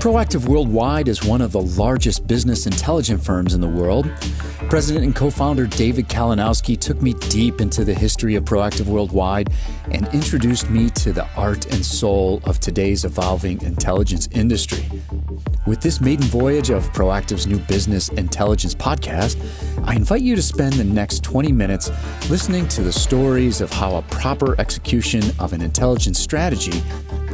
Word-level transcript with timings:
Proactive 0.00 0.48
Worldwide 0.48 1.06
is 1.06 1.22
one 1.22 1.40
of 1.40 1.52
the 1.52 1.60
largest 1.60 2.26
business 2.26 2.66
intelligence 2.66 3.24
firms 3.24 3.54
in 3.54 3.60
the 3.60 3.68
world. 3.68 4.10
President 4.68 5.04
and 5.04 5.14
co 5.14 5.30
founder 5.30 5.66
David 5.66 6.08
Kalinowski 6.08 6.78
took 6.78 7.00
me 7.00 7.14
deep 7.14 7.60
into 7.60 7.84
the 7.84 7.94
history 7.94 8.34
of 8.34 8.44
Proactive 8.44 8.86
Worldwide 8.86 9.50
and 9.90 10.08
introduced 10.08 10.68
me 10.68 10.90
to 10.90 11.12
the 11.12 11.28
art 11.36 11.66
and 11.66 11.84
soul 11.86 12.40
of 12.44 12.58
today's 12.58 13.04
evolving 13.04 13.62
intelligence 13.62 14.28
industry. 14.32 14.84
With 15.66 15.82
this 15.82 16.00
maiden 16.00 16.24
voyage 16.24 16.70
of 16.70 16.90
Proactive's 16.94 17.46
new 17.46 17.58
business 17.58 18.08
intelligence 18.08 18.74
podcast, 18.74 19.38
I 19.84 19.94
invite 19.94 20.22
you 20.22 20.34
to 20.34 20.40
spend 20.40 20.72
the 20.72 20.84
next 20.84 21.22
20 21.22 21.52
minutes 21.52 21.90
listening 22.30 22.66
to 22.68 22.82
the 22.82 22.92
stories 22.92 23.60
of 23.60 23.70
how 23.70 23.96
a 23.96 24.02
proper 24.02 24.58
execution 24.58 25.22
of 25.38 25.52
an 25.52 25.60
intelligence 25.60 26.18
strategy 26.18 26.82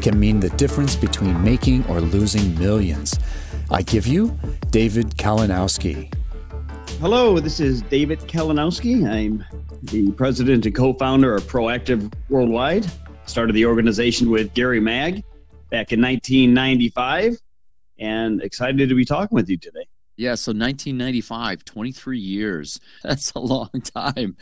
can 0.02 0.18
mean 0.18 0.40
the 0.40 0.48
difference 0.50 0.96
between 0.96 1.40
making 1.44 1.86
or 1.86 2.00
losing 2.00 2.58
millions. 2.58 3.16
I 3.70 3.82
give 3.82 4.08
you 4.08 4.36
David 4.70 5.10
Kalinowski. 5.16 6.12
Hello, 6.98 7.38
this 7.38 7.60
is 7.60 7.82
David 7.82 8.18
Kalinowski. 8.22 9.08
I'm 9.08 9.44
the 9.84 10.10
president 10.12 10.66
and 10.66 10.74
co 10.74 10.94
founder 10.94 11.36
of 11.36 11.44
Proactive 11.44 12.12
Worldwide. 12.28 12.90
Started 13.26 13.52
the 13.52 13.66
organization 13.66 14.30
with 14.30 14.52
Gary 14.52 14.80
Mag 14.80 15.22
back 15.70 15.92
in 15.92 16.02
1995 16.02 17.40
and 17.98 18.42
excited 18.42 18.88
to 18.88 18.94
be 18.94 19.04
talking 19.04 19.34
with 19.34 19.48
you 19.48 19.56
today. 19.56 19.86
Yeah, 20.16 20.34
so 20.34 20.50
1995, 20.50 21.64
23 21.64 22.18
years. 22.18 22.80
That's 23.02 23.32
a 23.32 23.38
long 23.38 23.70
time. 23.94 24.36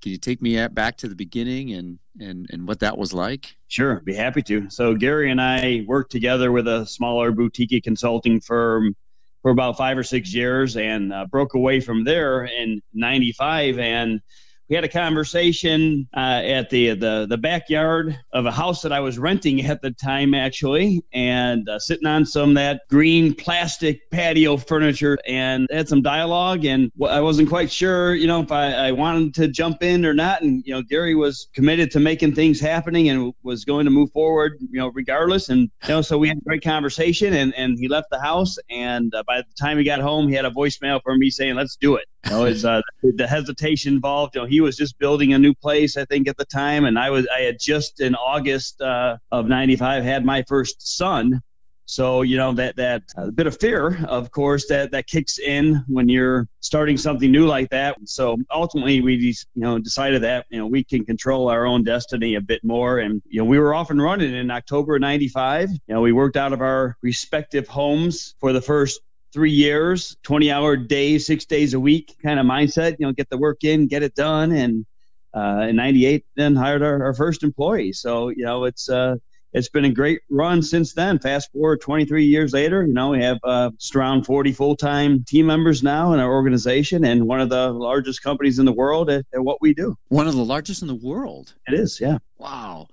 Can 0.00 0.10
you 0.10 0.18
take 0.18 0.42
me 0.42 0.66
back 0.68 0.96
to 0.98 1.08
the 1.08 1.14
beginning 1.14 1.72
and, 1.72 1.98
and, 2.18 2.46
and 2.50 2.66
what 2.66 2.80
that 2.80 2.98
was 2.98 3.12
like? 3.12 3.56
Sure, 3.68 4.00
be 4.04 4.14
happy 4.14 4.42
to. 4.42 4.68
So, 4.68 4.94
Gary 4.94 5.30
and 5.30 5.40
I 5.40 5.84
worked 5.86 6.10
together 6.10 6.50
with 6.50 6.66
a 6.66 6.84
smaller 6.86 7.30
boutique 7.30 7.84
consulting 7.84 8.40
firm 8.40 8.96
for 9.42 9.50
about 9.50 9.76
five 9.76 9.98
or 9.98 10.02
six 10.02 10.34
years 10.34 10.76
and 10.76 11.12
uh, 11.12 11.26
broke 11.26 11.54
away 11.54 11.80
from 11.80 12.04
there 12.04 12.44
in 12.44 12.80
95 12.94 13.78
and 13.78 14.20
we 14.72 14.76
had 14.76 14.84
a 14.84 14.88
conversation 14.88 16.08
uh, 16.16 16.40
at 16.42 16.70
the, 16.70 16.94
the 16.94 17.26
the 17.28 17.36
backyard 17.36 18.18
of 18.32 18.46
a 18.46 18.50
house 18.50 18.80
that 18.80 18.90
I 18.90 19.00
was 19.00 19.18
renting 19.18 19.66
at 19.66 19.82
the 19.82 19.90
time, 19.90 20.32
actually, 20.32 21.02
and 21.12 21.68
uh, 21.68 21.78
sitting 21.78 22.06
on 22.06 22.24
some 22.24 22.54
that 22.54 22.80
green 22.88 23.34
plastic 23.34 24.10
patio 24.10 24.56
furniture, 24.56 25.18
and 25.26 25.68
had 25.70 25.90
some 25.90 26.00
dialogue. 26.00 26.64
And 26.64 26.90
I 27.06 27.20
wasn't 27.20 27.50
quite 27.50 27.70
sure, 27.70 28.14
you 28.14 28.26
know, 28.26 28.40
if 28.40 28.50
I, 28.50 28.72
I 28.72 28.92
wanted 28.92 29.34
to 29.34 29.48
jump 29.48 29.82
in 29.82 30.06
or 30.06 30.14
not. 30.14 30.40
And 30.40 30.62
you 30.64 30.72
know, 30.72 30.80
Gary 30.80 31.14
was 31.14 31.48
committed 31.52 31.90
to 31.90 32.00
making 32.00 32.34
things 32.34 32.58
happening 32.58 33.10
and 33.10 33.34
was 33.42 33.66
going 33.66 33.84
to 33.84 33.90
move 33.90 34.10
forward, 34.12 34.52
you 34.58 34.80
know, 34.80 34.88
regardless. 34.88 35.50
And 35.50 35.70
you 35.82 35.88
know, 35.88 36.00
so 36.00 36.16
we 36.16 36.28
had 36.28 36.38
a 36.38 36.44
great 36.46 36.64
conversation, 36.64 37.34
and 37.34 37.54
and 37.56 37.78
he 37.78 37.88
left 37.88 38.06
the 38.10 38.20
house. 38.22 38.56
And 38.70 39.14
uh, 39.14 39.22
by 39.26 39.42
the 39.42 39.54
time 39.60 39.76
he 39.76 39.84
got 39.84 40.00
home, 40.00 40.28
he 40.28 40.34
had 40.34 40.46
a 40.46 40.50
voicemail 40.50 41.02
from 41.02 41.18
me 41.18 41.28
saying, 41.28 41.56
"Let's 41.56 41.76
do 41.76 41.96
it." 41.96 42.06
You 42.26 42.30
know, 42.30 42.44
it's 42.44 42.64
uh, 42.64 42.80
the 43.02 43.26
hesitation 43.26 43.94
involved. 43.94 44.34
You 44.34 44.42
know, 44.42 44.46
he 44.46 44.60
was 44.60 44.76
just 44.76 44.98
building 44.98 45.32
a 45.32 45.38
new 45.38 45.54
place, 45.54 45.96
I 45.96 46.04
think, 46.04 46.28
at 46.28 46.36
the 46.36 46.44
time, 46.44 46.84
and 46.84 46.98
I 46.98 47.10
was 47.10 47.26
I 47.36 47.40
had 47.40 47.58
just 47.58 48.00
in 48.00 48.14
August 48.14 48.80
uh, 48.80 49.16
of 49.32 49.46
'95 49.46 50.04
had 50.04 50.24
my 50.24 50.42
first 50.48 50.96
son. 50.96 51.42
So 51.84 52.22
you 52.22 52.36
know 52.36 52.52
that 52.54 52.76
that 52.76 53.02
uh, 53.18 53.30
bit 53.30 53.46
of 53.46 53.58
fear, 53.58 54.02
of 54.06 54.30
course, 54.30 54.66
that 54.68 54.92
that 54.92 55.06
kicks 55.08 55.38
in 55.38 55.84
when 55.88 56.08
you're 56.08 56.48
starting 56.60 56.96
something 56.96 57.30
new 57.30 57.46
like 57.46 57.68
that. 57.70 57.96
So 58.04 58.38
ultimately, 58.50 59.00
we 59.00 59.14
you 59.16 59.34
know 59.56 59.78
decided 59.78 60.22
that 60.22 60.46
you 60.48 60.58
know 60.58 60.66
we 60.66 60.84
can 60.84 61.04
control 61.04 61.50
our 61.50 61.66
own 61.66 61.82
destiny 61.82 62.36
a 62.36 62.40
bit 62.40 62.62
more, 62.62 63.00
and 63.00 63.20
you 63.26 63.40
know 63.40 63.44
we 63.44 63.58
were 63.58 63.74
off 63.74 63.90
and 63.90 64.00
running 64.00 64.32
in 64.32 64.50
October 64.50 64.98
'95. 64.98 65.70
You 65.70 65.94
know 65.94 66.00
we 66.00 66.12
worked 66.12 66.36
out 66.36 66.52
of 66.52 66.60
our 66.60 66.96
respective 67.02 67.66
homes 67.66 68.36
for 68.38 68.52
the 68.52 68.62
first 68.62 69.00
three 69.32 69.50
years, 69.50 70.16
20 70.22 70.50
hour 70.50 70.76
days, 70.76 71.26
six 71.26 71.44
days 71.44 71.74
a 71.74 71.80
week 71.80 72.16
kind 72.22 72.38
of 72.38 72.46
mindset, 72.46 72.96
you 72.98 73.06
know, 73.06 73.12
get 73.12 73.30
the 73.30 73.38
work 73.38 73.64
in, 73.64 73.86
get 73.86 74.02
it 74.02 74.14
done. 74.14 74.52
And 74.52 74.86
uh, 75.34 75.66
in 75.68 75.76
98, 75.76 76.24
then 76.36 76.54
hired 76.54 76.82
our, 76.82 77.02
our 77.02 77.14
first 77.14 77.42
employee. 77.42 77.92
So, 77.92 78.28
you 78.28 78.44
know, 78.44 78.64
it's, 78.64 78.88
uh, 78.88 79.16
it's 79.54 79.68
been 79.68 79.84
a 79.84 79.90
great 79.90 80.20
run 80.30 80.62
since 80.62 80.94
then. 80.94 81.18
Fast 81.18 81.52
forward 81.52 81.80
23 81.80 82.24
years 82.24 82.52
later, 82.52 82.86
you 82.86 82.92
know, 82.92 83.10
we 83.10 83.22
have 83.22 83.38
uh, 83.44 83.70
around 83.94 84.24
40 84.24 84.52
full 84.52 84.76
time 84.76 85.24
team 85.24 85.46
members 85.46 85.82
now 85.82 86.12
in 86.12 86.20
our 86.20 86.32
organization 86.32 87.04
and 87.04 87.26
one 87.26 87.40
of 87.40 87.48
the 87.48 87.70
largest 87.70 88.22
companies 88.22 88.58
in 88.58 88.64
the 88.64 88.72
world 88.72 89.10
at, 89.10 89.26
at 89.34 89.42
what 89.42 89.60
we 89.60 89.74
do. 89.74 89.96
One 90.08 90.26
of 90.26 90.34
the 90.34 90.44
largest 90.44 90.82
in 90.82 90.88
the 90.88 90.94
world? 90.94 91.54
It 91.66 91.74
is, 91.74 92.00
yeah. 92.00 92.18
Wow. 92.38 92.88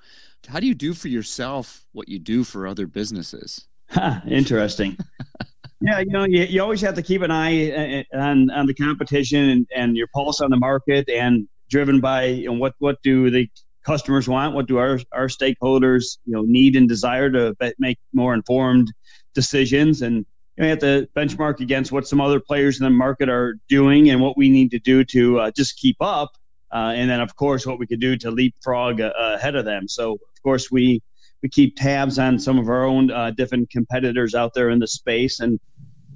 How 0.47 0.59
do 0.59 0.67
you 0.67 0.73
do 0.75 0.93
for 0.93 1.09
yourself 1.09 1.85
what 1.91 2.09
you 2.09 2.19
do 2.19 2.43
for 2.43 2.67
other 2.67 2.87
businesses? 2.87 3.67
Huh, 3.89 4.21
interesting. 4.27 4.97
Yeah, 5.81 5.99
you 5.99 6.11
know, 6.11 6.25
you, 6.25 6.43
you 6.43 6.61
always 6.61 6.81
have 6.81 6.95
to 6.95 7.01
keep 7.01 7.21
an 7.21 7.31
eye 7.31 8.03
uh, 8.11 8.17
on 8.17 8.49
on 8.51 8.65
the 8.65 8.73
competition 8.73 9.49
and, 9.49 9.67
and 9.73 9.95
your 9.95 10.07
pulse 10.13 10.41
on 10.41 10.49
the 10.49 10.57
market, 10.57 11.07
and 11.09 11.47
driven 11.69 12.01
by 12.01 12.25
you 12.25 12.47
know, 12.47 12.53
what 12.53 12.73
what 12.79 13.01
do 13.01 13.29
the 13.29 13.49
customers 13.85 14.27
want, 14.27 14.53
what 14.53 14.67
do 14.67 14.77
our 14.77 14.99
our 15.13 15.27
stakeholders 15.27 16.17
you 16.25 16.33
know 16.33 16.41
need 16.41 16.75
and 16.75 16.89
desire 16.89 17.31
to 17.31 17.55
make 17.79 17.97
more 18.13 18.33
informed 18.33 18.91
decisions, 19.33 20.01
and 20.01 20.17
you, 20.17 20.25
know, 20.57 20.65
you 20.65 20.69
have 20.69 20.79
to 20.79 21.07
benchmark 21.15 21.61
against 21.61 21.93
what 21.93 22.05
some 22.05 22.19
other 22.19 22.41
players 22.41 22.77
in 22.77 22.83
the 22.83 22.89
market 22.89 23.29
are 23.29 23.55
doing 23.69 24.09
and 24.09 24.19
what 24.19 24.37
we 24.37 24.49
need 24.49 24.71
to 24.71 24.79
do 24.79 25.05
to 25.05 25.39
uh, 25.39 25.51
just 25.55 25.77
keep 25.77 25.95
up, 26.01 26.31
uh, 26.73 26.91
and 26.93 27.09
then 27.09 27.21
of 27.21 27.37
course 27.37 27.65
what 27.65 27.79
we 27.79 27.87
could 27.87 28.01
do 28.01 28.17
to 28.17 28.31
leapfrog 28.31 28.99
uh, 28.99 29.13
ahead 29.17 29.55
of 29.55 29.63
them. 29.63 29.87
So 29.87 30.11
of 30.11 30.43
course 30.43 30.69
we 30.69 31.01
we 31.41 31.47
keep 31.47 31.77
tabs 31.77 32.19
on 32.19 32.37
some 32.37 32.59
of 32.59 32.67
our 32.67 32.83
own 32.83 33.11
uh, 33.11 33.31
different 33.31 33.69
competitors 33.69 34.35
out 34.35 34.53
there 34.53 34.69
in 34.69 34.79
the 34.79 34.87
space 34.87 35.39
and 35.39 35.57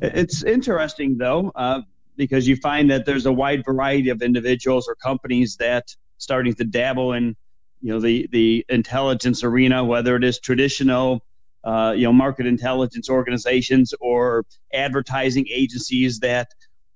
it's 0.03 0.43
interesting 0.43 1.17
though, 1.17 1.51
uh, 1.55 1.81
because 2.15 2.47
you 2.47 2.55
find 2.57 2.91
that 2.91 3.05
there's 3.05 3.25
a 3.25 3.31
wide 3.31 3.63
variety 3.65 4.09
of 4.09 4.21
individuals 4.21 4.87
or 4.87 4.95
companies 4.95 5.55
that 5.57 5.95
starting 6.17 6.53
to 6.53 6.63
dabble 6.63 7.13
in, 7.13 7.35
you 7.81 7.91
know, 7.91 7.99
the 7.99 8.27
the 8.31 8.65
intelligence 8.69 9.43
arena, 9.43 9.83
whether 9.83 10.15
it 10.15 10.23
is 10.23 10.39
traditional, 10.39 11.25
uh, 11.63 11.93
you 11.95 12.03
know, 12.03 12.13
market 12.13 12.45
intelligence 12.45 13.09
organizations 13.09 13.93
or 13.99 14.45
advertising 14.73 15.47
agencies 15.49 16.19
that 16.19 16.49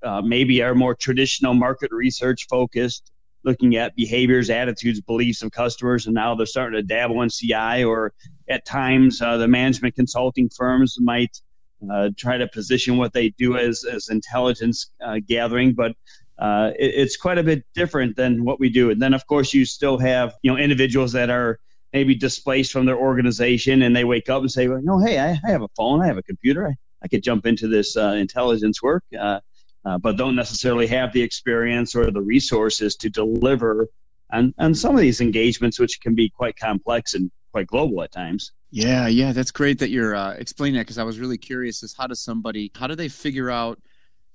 uh, 0.04 0.22
maybe 0.22 0.62
are 0.62 0.76
more 0.76 0.94
traditional 0.94 1.54
market 1.54 1.92
research 1.92 2.46
focused, 2.48 3.12
looking 3.44 3.76
at 3.76 3.96
behaviors, 3.96 4.50
attitudes, 4.50 5.02
beliefs 5.02 5.42
of 5.42 5.52
customers, 5.52 6.06
and 6.06 6.14
now 6.14 6.36
they're 6.36 6.46
starting 6.46 6.78
to 6.80 6.84
dabble 6.84 7.22
in 7.22 7.30
CI 7.30 7.84
or 7.84 8.14
at 8.50 8.66
times 8.66 9.22
uh, 9.22 9.38
the 9.38 9.48
management 9.48 9.96
consulting 9.96 10.50
firms 10.50 10.98
might 11.00 11.42
uh, 11.92 12.10
try 12.18 12.38
to 12.38 12.48
position 12.48 12.98
what 12.98 13.14
they 13.14 13.30
do 13.30 13.58
as 13.58 13.84
as 13.84 14.10
intelligence 14.10 14.92
uh, 15.04 15.20
gathering, 15.28 15.74
but 15.74 15.94
uh, 16.40 16.72
it, 16.78 16.94
it's 16.96 17.18
quite 17.18 17.38
a 17.38 17.44
bit 17.44 17.64
different 17.74 18.16
than 18.16 18.44
what 18.44 18.60
we 18.60 18.70
do. 18.70 18.90
And 18.92 19.02
then, 19.02 19.14
of 19.14 19.26
course, 19.28 19.54
you 19.54 19.66
still 19.66 19.98
have 19.98 20.34
you 20.44 20.52
know 20.52 20.58
individuals 20.58 21.12
that 21.14 21.30
are 21.30 21.60
maybe 21.94 22.16
displaced 22.16 22.72
from 22.72 22.86
their 22.86 22.98
organization, 22.98 23.84
and 23.84 23.96
they 23.96 24.04
wake 24.04 24.30
up 24.30 24.42
and 24.42 24.52
say, 24.52 24.68
"Well, 24.68 24.82
no, 24.82 25.00
hey, 25.00 25.20
I, 25.20 25.40
I 25.46 25.52
have 25.52 25.62
a 25.62 25.70
phone, 25.76 26.02
I 26.02 26.08
have 26.08 26.18
a 26.18 26.24
computer, 26.24 26.68
I, 26.68 26.76
I 27.04 27.08
could 27.08 27.24
jump 27.24 27.46
into 27.46 27.68
this 27.68 27.96
uh, 27.96 28.16
intelligence 28.18 28.82
work." 28.82 29.04
Uh, 29.18 29.40
uh, 29.86 29.98
but 29.98 30.18
don't 30.18 30.36
necessarily 30.36 30.86
have 30.86 31.14
the 31.14 31.22
experience 31.22 31.96
or 31.96 32.12
the 32.12 32.22
resources 32.22 32.96
to 32.98 33.10
deliver 33.10 33.88
on, 34.34 34.54
on 34.58 34.76
some 34.76 34.94
of 34.94 35.00
these 35.00 35.22
engagements, 35.22 35.80
which 35.80 36.02
can 36.02 36.14
be 36.14 36.30
quite 36.30 36.58
complex 36.58 37.14
and 37.14 37.32
quite 37.52 37.68
global 37.68 38.04
at 38.04 38.12
times. 38.12 38.52
Yeah, 38.70 39.08
yeah, 39.08 39.32
that's 39.32 39.52
great 39.52 39.80
that 39.80 39.90
you're 39.92 40.16
uh, 40.16 40.34
explaining 40.34 40.76
that 40.76 40.82
because 40.82 40.98
I 40.98 41.04
was 41.04 41.20
really 41.20 41.38
curious 41.38 41.84
as 41.84 41.94
how 41.98 42.08
does 42.08 42.20
somebody 42.22 42.72
how 42.76 42.88
do 42.88 42.96
they 42.96 43.08
figure 43.08 43.50
out 43.50 43.80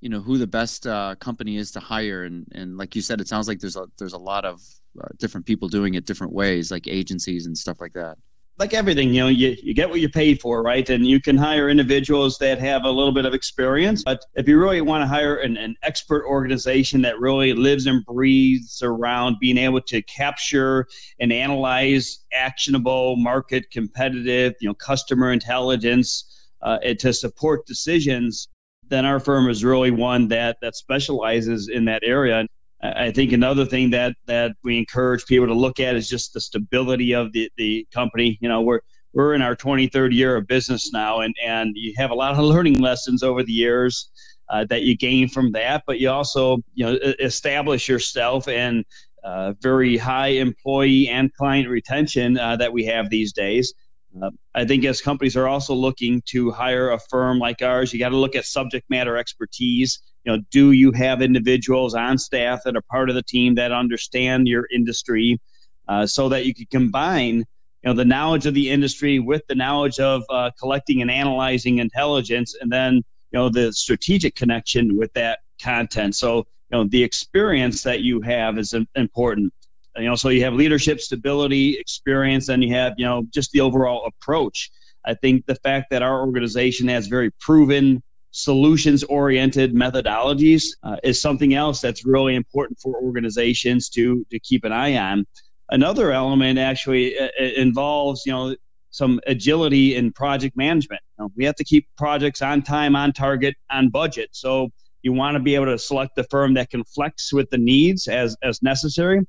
you 0.00 0.08
know 0.08 0.20
who 0.20 0.38
the 0.38 0.46
best 0.46 0.86
uh, 0.86 1.14
company 1.16 1.56
is 1.58 1.70
to 1.72 1.80
hire? 1.80 2.24
And 2.24 2.46
and 2.52 2.76
like 2.78 2.96
you 2.96 3.02
said 3.02 3.20
it 3.20 3.28
sounds 3.28 3.46
like 3.46 3.60
there's 3.60 3.76
a 3.76 3.86
there's 3.98 4.14
a 4.14 4.18
lot 4.18 4.44
of 4.46 4.60
uh, 5.00 5.08
different 5.18 5.46
people 5.46 5.68
doing 5.68 5.94
it 5.94 6.06
different 6.06 6.32
ways 6.32 6.70
like 6.70 6.86
agencies 6.88 7.46
and 7.46 7.56
stuff 7.56 7.80
like 7.80 7.92
that 7.94 8.16
like 8.58 8.74
everything, 8.74 9.14
you 9.14 9.22
know, 9.22 9.28
you, 9.28 9.56
you 9.62 9.74
get 9.74 9.88
what 9.88 10.00
you 10.00 10.08
pay 10.08 10.34
for, 10.34 10.62
right? 10.62 10.88
And 10.88 11.06
you 11.06 11.20
can 11.20 11.36
hire 11.36 11.68
individuals 11.68 12.38
that 12.38 12.58
have 12.58 12.84
a 12.84 12.90
little 12.90 13.12
bit 13.12 13.24
of 13.24 13.34
experience. 13.34 14.02
But 14.04 14.24
if 14.34 14.46
you 14.46 14.58
really 14.58 14.80
want 14.82 15.02
to 15.02 15.06
hire 15.06 15.36
an, 15.36 15.56
an 15.56 15.74
expert 15.82 16.24
organization 16.26 17.02
that 17.02 17.18
really 17.18 17.54
lives 17.54 17.86
and 17.86 18.04
breathes 18.04 18.82
around 18.82 19.38
being 19.40 19.58
able 19.58 19.80
to 19.82 20.02
capture 20.02 20.86
and 21.18 21.32
analyze 21.32 22.24
actionable 22.32 23.16
market 23.16 23.70
competitive, 23.70 24.54
you 24.60 24.68
know, 24.68 24.74
customer 24.74 25.32
intelligence 25.32 26.48
uh, 26.60 26.78
to 26.98 27.12
support 27.12 27.66
decisions, 27.66 28.48
then 28.88 29.06
our 29.06 29.18
firm 29.18 29.48
is 29.48 29.64
really 29.64 29.90
one 29.90 30.28
that 30.28 30.58
that 30.60 30.76
specializes 30.76 31.68
in 31.68 31.86
that 31.86 32.02
area. 32.04 32.46
I 32.82 33.12
think 33.12 33.32
another 33.32 33.64
thing 33.64 33.90
that 33.90 34.16
that 34.26 34.52
we 34.64 34.76
encourage 34.76 35.24
people 35.26 35.46
to 35.46 35.54
look 35.54 35.78
at 35.78 35.94
is 35.94 36.08
just 36.08 36.32
the 36.32 36.40
stability 36.40 37.12
of 37.12 37.32
the, 37.32 37.50
the 37.56 37.86
company. 37.94 38.38
You 38.40 38.48
know, 38.48 38.60
we're 38.60 38.80
we're 39.12 39.34
in 39.34 39.42
our 39.42 39.54
23rd 39.54 40.12
year 40.12 40.36
of 40.36 40.46
business 40.46 40.92
now, 40.92 41.20
and, 41.20 41.34
and 41.44 41.72
you 41.76 41.92
have 41.96 42.10
a 42.10 42.14
lot 42.14 42.32
of 42.32 42.38
learning 42.44 42.78
lessons 42.80 43.22
over 43.22 43.42
the 43.42 43.52
years 43.52 44.10
uh, 44.48 44.64
that 44.64 44.82
you 44.82 44.96
gain 44.96 45.28
from 45.28 45.52
that, 45.52 45.84
but 45.86 46.00
you 46.00 46.10
also 46.10 46.58
you 46.74 46.84
know 46.84 46.98
establish 47.20 47.88
yourself 47.88 48.48
and 48.48 48.84
uh, 49.22 49.52
very 49.60 49.96
high 49.96 50.28
employee 50.28 51.08
and 51.08 51.32
client 51.34 51.68
retention 51.68 52.36
uh, 52.36 52.56
that 52.56 52.72
we 52.72 52.84
have 52.84 53.10
these 53.10 53.32
days. 53.32 53.72
Uh, 54.20 54.30
I 54.54 54.64
think 54.64 54.84
as 54.84 55.00
companies 55.00 55.36
are 55.36 55.48
also 55.48 55.74
looking 55.74 56.22
to 56.26 56.50
hire 56.50 56.90
a 56.90 56.98
firm 56.98 57.38
like 57.38 57.62
ours, 57.62 57.92
you 57.92 57.98
got 57.98 58.10
to 58.10 58.16
look 58.16 58.36
at 58.36 58.44
subject 58.44 58.88
matter 58.90 59.16
expertise. 59.16 60.00
You 60.24 60.32
know, 60.32 60.42
do 60.50 60.72
you 60.72 60.92
have 60.92 61.22
individuals 61.22 61.94
on 61.94 62.18
staff 62.18 62.60
that 62.64 62.76
are 62.76 62.82
part 62.90 63.08
of 63.08 63.14
the 63.14 63.22
team 63.22 63.54
that 63.54 63.72
understand 63.72 64.48
your 64.48 64.68
industry, 64.72 65.40
uh, 65.88 66.06
so 66.06 66.28
that 66.28 66.46
you 66.46 66.54
can 66.54 66.66
combine 66.70 67.36
you 67.36 67.44
know 67.90 67.94
the 67.94 68.04
knowledge 68.04 68.46
of 68.46 68.54
the 68.54 68.70
industry 68.70 69.18
with 69.18 69.42
the 69.48 69.54
knowledge 69.54 69.98
of 69.98 70.22
uh, 70.30 70.50
collecting 70.58 71.02
and 71.02 71.10
analyzing 71.10 71.78
intelligence, 71.78 72.54
and 72.60 72.70
then 72.70 72.96
you 72.96 73.38
know 73.38 73.48
the 73.48 73.72
strategic 73.72 74.34
connection 74.34 74.96
with 74.96 75.12
that 75.14 75.40
content. 75.60 76.14
So 76.14 76.38
you 76.38 76.44
know 76.72 76.84
the 76.84 77.02
experience 77.02 77.82
that 77.82 78.02
you 78.02 78.20
have 78.20 78.58
is 78.58 78.74
important 78.94 79.52
you 79.96 80.04
know 80.04 80.14
so 80.14 80.28
you 80.28 80.42
have 80.44 80.54
leadership 80.54 81.00
stability 81.00 81.78
experience 81.78 82.48
and 82.48 82.62
you 82.64 82.72
have 82.74 82.94
you 82.96 83.04
know 83.04 83.24
just 83.32 83.50
the 83.52 83.60
overall 83.60 84.06
approach. 84.06 84.70
I 85.04 85.14
think 85.14 85.46
the 85.46 85.56
fact 85.56 85.90
that 85.90 86.02
our 86.02 86.20
organization 86.20 86.88
has 86.88 87.08
very 87.08 87.30
proven 87.40 88.02
solutions 88.30 89.02
oriented 89.04 89.74
methodologies 89.74 90.64
uh, 90.84 90.96
is 91.02 91.20
something 91.20 91.54
else 91.54 91.80
that's 91.80 92.06
really 92.06 92.34
important 92.34 92.78
for 92.80 92.94
organizations 93.02 93.88
to 93.90 94.24
to 94.30 94.38
keep 94.40 94.64
an 94.64 94.72
eye 94.72 94.96
on. 94.96 95.26
Another 95.70 96.12
element 96.12 96.58
actually 96.58 97.18
uh, 97.18 97.28
uh 97.40 97.44
involves 97.56 98.22
you 98.26 98.32
know 98.32 98.54
some 98.90 99.20
agility 99.26 99.96
in 99.96 100.12
project 100.12 100.56
management. 100.56 101.00
You 101.18 101.24
know, 101.24 101.32
we 101.36 101.44
have 101.44 101.56
to 101.56 101.64
keep 101.64 101.88
projects 101.96 102.42
on 102.42 102.62
time 102.62 102.94
on 102.94 103.12
target 103.12 103.54
on 103.70 103.88
budget. 103.88 104.28
So 104.32 104.68
you 105.02 105.12
want 105.12 105.34
to 105.34 105.40
be 105.40 105.54
able 105.54 105.66
to 105.66 105.78
select 105.78 106.14
the 106.14 106.24
firm 106.24 106.54
that 106.54 106.70
can 106.70 106.84
flex 106.84 107.32
with 107.32 107.50
the 107.50 107.58
needs 107.58 108.06
as 108.06 108.36
as 108.42 108.62
necessary, 108.62 109.20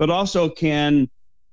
but 0.00 0.10
also 0.10 0.48
can 0.48 1.08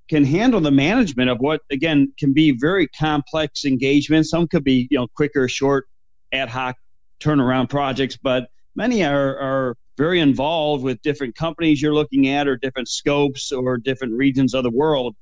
can 0.10 0.24
handle 0.24 0.62
the 0.62 0.72
management 0.72 1.30
of 1.30 1.38
what 1.40 1.62
again 1.70 2.12
can 2.18 2.34
be 2.34 2.52
very 2.52 2.88
complex 2.88 3.66
engagements. 3.66 4.32
Some 4.32 4.48
could 4.48 4.64
be 4.64 4.88
you 4.90 4.98
know 4.98 5.08
quicker, 5.16 5.48
short, 5.48 5.86
ad 6.32 6.50
hoc 6.50 6.76
turnaround 7.20 7.70
projects, 7.70 8.18
but 8.18 8.48
many 8.76 9.04
are 9.04 9.38
are 9.38 9.76
very 9.98 10.20
involved 10.20 10.84
with 10.84 11.00
different 11.02 11.36
companies 11.36 11.82
you're 11.82 11.94
looking 11.94 12.30
at 12.30 12.48
or 12.48 12.56
different 12.56 12.88
scopes 12.88 13.52
or 13.52 13.78
different 13.78 14.14
regions 14.14 14.54
of 14.56 14.64
the 14.64 14.72
world 14.72 15.16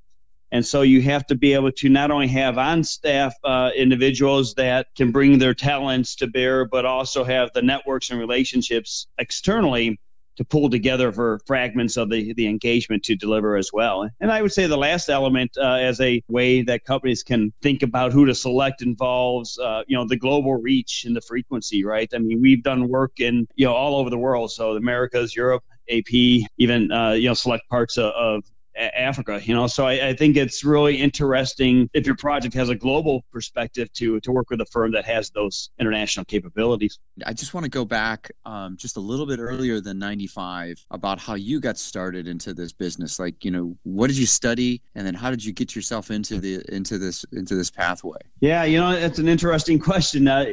and 0.51 0.65
so 0.65 0.83
you 0.83 1.01
have 1.01 1.25
to 1.27 1.35
be 1.35 1.53
able 1.53 1.71
to 1.71 1.89
not 1.89 2.11
only 2.11 2.27
have 2.27 2.57
on 2.57 2.83
staff 2.83 3.33
uh, 3.43 3.71
individuals 3.75 4.53
that 4.53 4.87
can 4.95 5.11
bring 5.11 5.37
their 5.37 5.53
talents 5.53 6.15
to 6.15 6.27
bear, 6.27 6.65
but 6.65 6.85
also 6.85 7.23
have 7.23 7.49
the 7.53 7.61
networks 7.61 8.09
and 8.09 8.19
relationships 8.19 9.07
externally 9.17 9.99
to 10.37 10.43
pull 10.43 10.69
together 10.69 11.11
for 11.11 11.39
fragments 11.45 11.97
of 11.97 12.09
the, 12.09 12.33
the 12.33 12.47
engagement 12.47 13.03
to 13.03 13.15
deliver 13.15 13.55
as 13.55 13.69
well. 13.73 14.09
And 14.19 14.31
I 14.31 14.41
would 14.41 14.51
say 14.51 14.67
the 14.67 14.77
last 14.77 15.09
element 15.09 15.51
uh, 15.57 15.75
as 15.75 15.99
a 16.01 16.21
way 16.27 16.61
that 16.63 16.83
companies 16.85 17.23
can 17.23 17.53
think 17.61 17.83
about 17.83 18.11
who 18.11 18.25
to 18.25 18.35
select 18.35 18.81
involves, 18.81 19.57
uh, 19.59 19.83
you 19.87 19.95
know, 19.95 20.05
the 20.07 20.17
global 20.17 20.55
reach 20.55 21.05
and 21.05 21.15
the 21.15 21.21
frequency, 21.21 21.83
right? 21.83 22.09
I 22.13 22.19
mean, 22.19 22.41
we've 22.41 22.63
done 22.63 22.87
work 22.87 23.19
in, 23.19 23.47
you 23.55 23.65
know, 23.65 23.73
all 23.73 23.95
over 23.95 24.09
the 24.09 24.17
world. 24.17 24.51
So 24.51 24.73
the 24.73 24.79
Americas, 24.79 25.35
Europe, 25.35 25.63
AP, 25.89 26.13
even, 26.57 26.91
uh, 26.91 27.11
you 27.11 27.27
know, 27.27 27.33
select 27.33 27.67
parts 27.69 27.97
of, 27.97 28.11
of 28.13 28.43
Africa. 28.75 29.39
You 29.43 29.53
know, 29.53 29.67
so 29.67 29.85
I, 29.85 30.09
I, 30.09 30.13
think 30.13 30.37
it's 30.37 30.63
really 30.63 30.97
interesting 30.97 31.89
if 31.93 32.05
your 32.05 32.15
project 32.15 32.53
has 32.55 32.69
a 32.69 32.75
global 32.75 33.23
perspective 33.31 33.91
to 33.93 34.19
to 34.19 34.31
work 34.31 34.49
with 34.49 34.61
a 34.61 34.65
firm 34.65 34.91
that 34.91 35.05
has 35.05 35.29
those 35.29 35.69
international 35.79 36.25
capabilities. 36.25 36.99
I 37.25 37.33
just 37.33 37.53
want 37.53 37.63
to 37.63 37.69
go 37.69 37.85
back 37.85 38.31
um, 38.45 38.75
just 38.77 38.97
a 38.97 38.99
little 38.99 39.25
bit 39.25 39.39
earlier 39.39 39.79
than 39.79 39.99
'95 39.99 40.85
about 40.91 41.19
how 41.19 41.35
you 41.35 41.59
got 41.59 41.77
started 41.77 42.27
into 42.27 42.53
this 42.53 42.73
business. 42.73 43.19
Like, 43.19 43.45
you 43.45 43.51
know, 43.51 43.77
what 43.83 44.07
did 44.07 44.17
you 44.17 44.25
study, 44.25 44.81
and 44.95 45.05
then 45.05 45.13
how 45.13 45.29
did 45.29 45.43
you 45.43 45.53
get 45.53 45.75
yourself 45.75 46.11
into 46.11 46.39
the 46.39 46.61
into 46.73 46.97
this 46.97 47.25
into 47.31 47.55
this 47.55 47.71
pathway? 47.71 48.19
Yeah, 48.41 48.63
you 48.63 48.79
know, 48.79 48.91
it's 48.91 49.19
an 49.19 49.27
interesting 49.27 49.79
question. 49.79 50.27
Uh, 50.27 50.45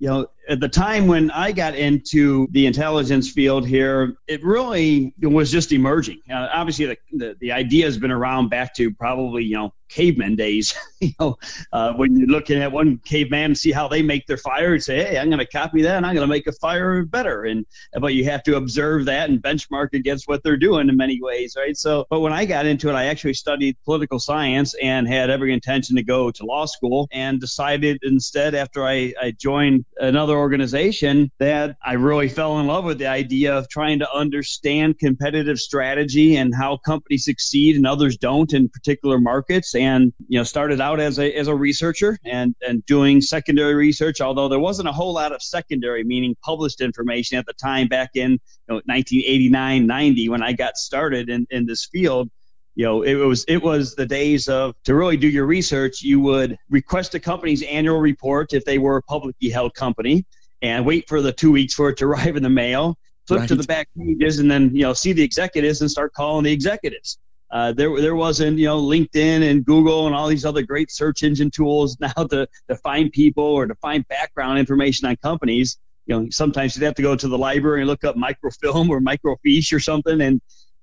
you 0.00 0.08
know, 0.08 0.26
at 0.50 0.58
the 0.58 0.68
time 0.68 1.06
when 1.06 1.30
I 1.30 1.52
got 1.52 1.76
into 1.76 2.48
the 2.50 2.66
intelligence 2.66 3.30
field 3.30 3.66
here, 3.66 4.16
it 4.26 4.42
really 4.42 5.14
was 5.22 5.50
just 5.50 5.70
emerging. 5.70 6.20
Uh, 6.28 6.48
obviously, 6.52 6.86
the, 6.86 6.96
the, 7.12 7.36
the 7.40 7.52
idea 7.52 7.84
has 7.84 7.96
been 7.96 8.10
around 8.10 8.48
back 8.48 8.74
to 8.74 8.92
probably, 8.92 9.44
you 9.44 9.54
know, 9.54 9.72
caveman 9.90 10.36
days. 10.36 10.74
you 11.00 11.10
know, 11.18 11.36
uh, 11.72 11.92
when 11.94 12.16
you're 12.16 12.28
looking 12.28 12.62
at 12.62 12.70
one 12.70 12.98
caveman 13.04 13.46
and 13.46 13.58
see 13.58 13.72
how 13.72 13.88
they 13.88 14.02
make 14.02 14.26
their 14.26 14.36
fire 14.36 14.74
and 14.74 14.82
say, 14.82 15.04
hey, 15.04 15.18
I'm 15.18 15.28
going 15.28 15.38
to 15.38 15.46
copy 15.46 15.82
that 15.82 15.96
and 15.96 16.06
I'm 16.06 16.14
going 16.14 16.26
to 16.26 16.30
make 16.30 16.46
a 16.46 16.52
fire 16.52 17.04
better. 17.04 17.44
And 17.44 17.66
but 18.00 18.14
you 18.14 18.24
have 18.24 18.42
to 18.44 18.56
observe 18.56 19.04
that 19.06 19.28
and 19.28 19.42
benchmark 19.42 19.88
against 19.92 20.28
what 20.28 20.42
they're 20.42 20.56
doing 20.56 20.88
in 20.88 20.96
many 20.96 21.20
ways, 21.20 21.56
right? 21.56 21.76
So, 21.76 22.06
but 22.10 22.20
when 22.20 22.32
I 22.32 22.44
got 22.44 22.66
into 22.66 22.88
it, 22.88 22.94
I 22.94 23.06
actually 23.06 23.34
studied 23.34 23.76
political 23.84 24.18
science 24.18 24.74
and 24.82 25.08
had 25.08 25.30
every 25.30 25.52
intention 25.52 25.96
to 25.96 26.02
go 26.02 26.30
to 26.30 26.44
law 26.44 26.66
school 26.66 27.08
and 27.12 27.40
decided 27.40 27.98
instead 28.02 28.54
after 28.54 28.84
I, 28.84 29.12
I 29.20 29.32
joined 29.32 29.84
another 29.98 30.38
organization 30.40 31.30
that 31.38 31.76
I 31.84 31.92
really 31.92 32.28
fell 32.28 32.58
in 32.58 32.66
love 32.66 32.84
with 32.84 32.98
the 32.98 33.06
idea 33.06 33.54
of 33.56 33.68
trying 33.68 33.98
to 34.00 34.12
understand 34.12 34.98
competitive 34.98 35.58
strategy 35.58 36.36
and 36.36 36.54
how 36.54 36.78
companies 36.78 37.24
succeed 37.24 37.76
and 37.76 37.86
others 37.86 38.16
don't 38.16 38.52
in 38.52 38.68
particular 38.68 39.20
markets 39.20 39.74
and 39.74 40.12
you 40.28 40.38
know 40.38 40.44
started 40.44 40.80
out 40.80 40.98
as 40.98 41.18
a 41.18 41.32
as 41.36 41.46
a 41.46 41.54
researcher 41.54 42.18
and 42.24 42.54
and 42.66 42.84
doing 42.86 43.20
secondary 43.20 43.74
research 43.74 44.20
although 44.20 44.48
there 44.48 44.58
wasn't 44.58 44.88
a 44.88 44.92
whole 44.92 45.12
lot 45.12 45.32
of 45.32 45.42
secondary 45.42 46.02
meaning 46.02 46.34
published 46.42 46.80
information 46.80 47.38
at 47.38 47.46
the 47.46 47.52
time 47.54 47.86
back 47.86 48.10
in 48.14 48.32
you 48.32 48.68
know 48.68 48.76
1989 48.86 49.86
90 49.86 50.28
when 50.30 50.42
I 50.42 50.52
got 50.52 50.76
started 50.76 51.28
in 51.28 51.46
in 51.50 51.66
this 51.66 51.86
field 51.92 52.30
you 52.74 52.84
know 52.84 53.02
it 53.02 53.14
was 53.14 53.44
it 53.48 53.62
was 53.62 53.94
the 53.94 54.06
days 54.06 54.48
of 54.48 54.74
to 54.84 54.94
really 54.94 55.16
do 55.16 55.28
your 55.28 55.46
research 55.46 56.02
you 56.02 56.20
would 56.20 56.56
request 56.70 57.14
a 57.14 57.20
company's 57.20 57.62
annual 57.62 57.98
report 57.98 58.52
if 58.52 58.64
they 58.64 58.78
were 58.78 58.96
a 58.96 59.02
publicly 59.02 59.50
held 59.50 59.74
company 59.74 60.24
and 60.62 60.84
wait 60.84 61.08
for 61.08 61.20
the 61.20 61.32
two 61.32 61.50
weeks 61.50 61.74
for 61.74 61.90
it 61.90 61.96
to 61.96 62.04
arrive 62.06 62.36
in 62.36 62.42
the 62.42 62.50
mail 62.50 62.96
flip 63.26 63.40
right. 63.40 63.48
to 63.48 63.54
the 63.54 63.64
back 63.64 63.88
pages 63.98 64.38
and 64.38 64.50
then 64.50 64.74
you 64.74 64.82
know 64.82 64.92
see 64.92 65.12
the 65.12 65.22
executives 65.22 65.80
and 65.80 65.90
start 65.90 66.12
calling 66.12 66.44
the 66.44 66.52
executives 66.52 67.18
uh, 67.50 67.72
there, 67.72 68.00
there 68.00 68.14
wasn't, 68.14 68.58
you 68.58 68.66
know, 68.66 68.80
LinkedIn 68.80 69.50
and 69.50 69.64
Google 69.64 70.06
and 70.06 70.14
all 70.14 70.28
these 70.28 70.44
other 70.44 70.62
great 70.62 70.90
search 70.90 71.22
engine 71.22 71.50
tools 71.50 71.98
now 72.00 72.12
to, 72.12 72.46
to 72.68 72.76
find 72.76 73.10
people 73.10 73.44
or 73.44 73.66
to 73.66 73.74
find 73.76 74.06
background 74.08 74.58
information 74.58 75.08
on 75.08 75.16
companies. 75.16 75.78
You 76.06 76.20
know, 76.20 76.30
sometimes 76.30 76.76
you'd 76.76 76.84
have 76.84 76.94
to 76.94 77.02
go 77.02 77.16
to 77.16 77.28
the 77.28 77.38
library 77.38 77.80
and 77.80 77.88
look 77.88 78.04
up 78.04 78.16
microfilm 78.16 78.90
or 78.90 79.00
microfiche 79.00 79.72
or 79.72 79.80
something 79.80 80.20
and, 80.20 80.40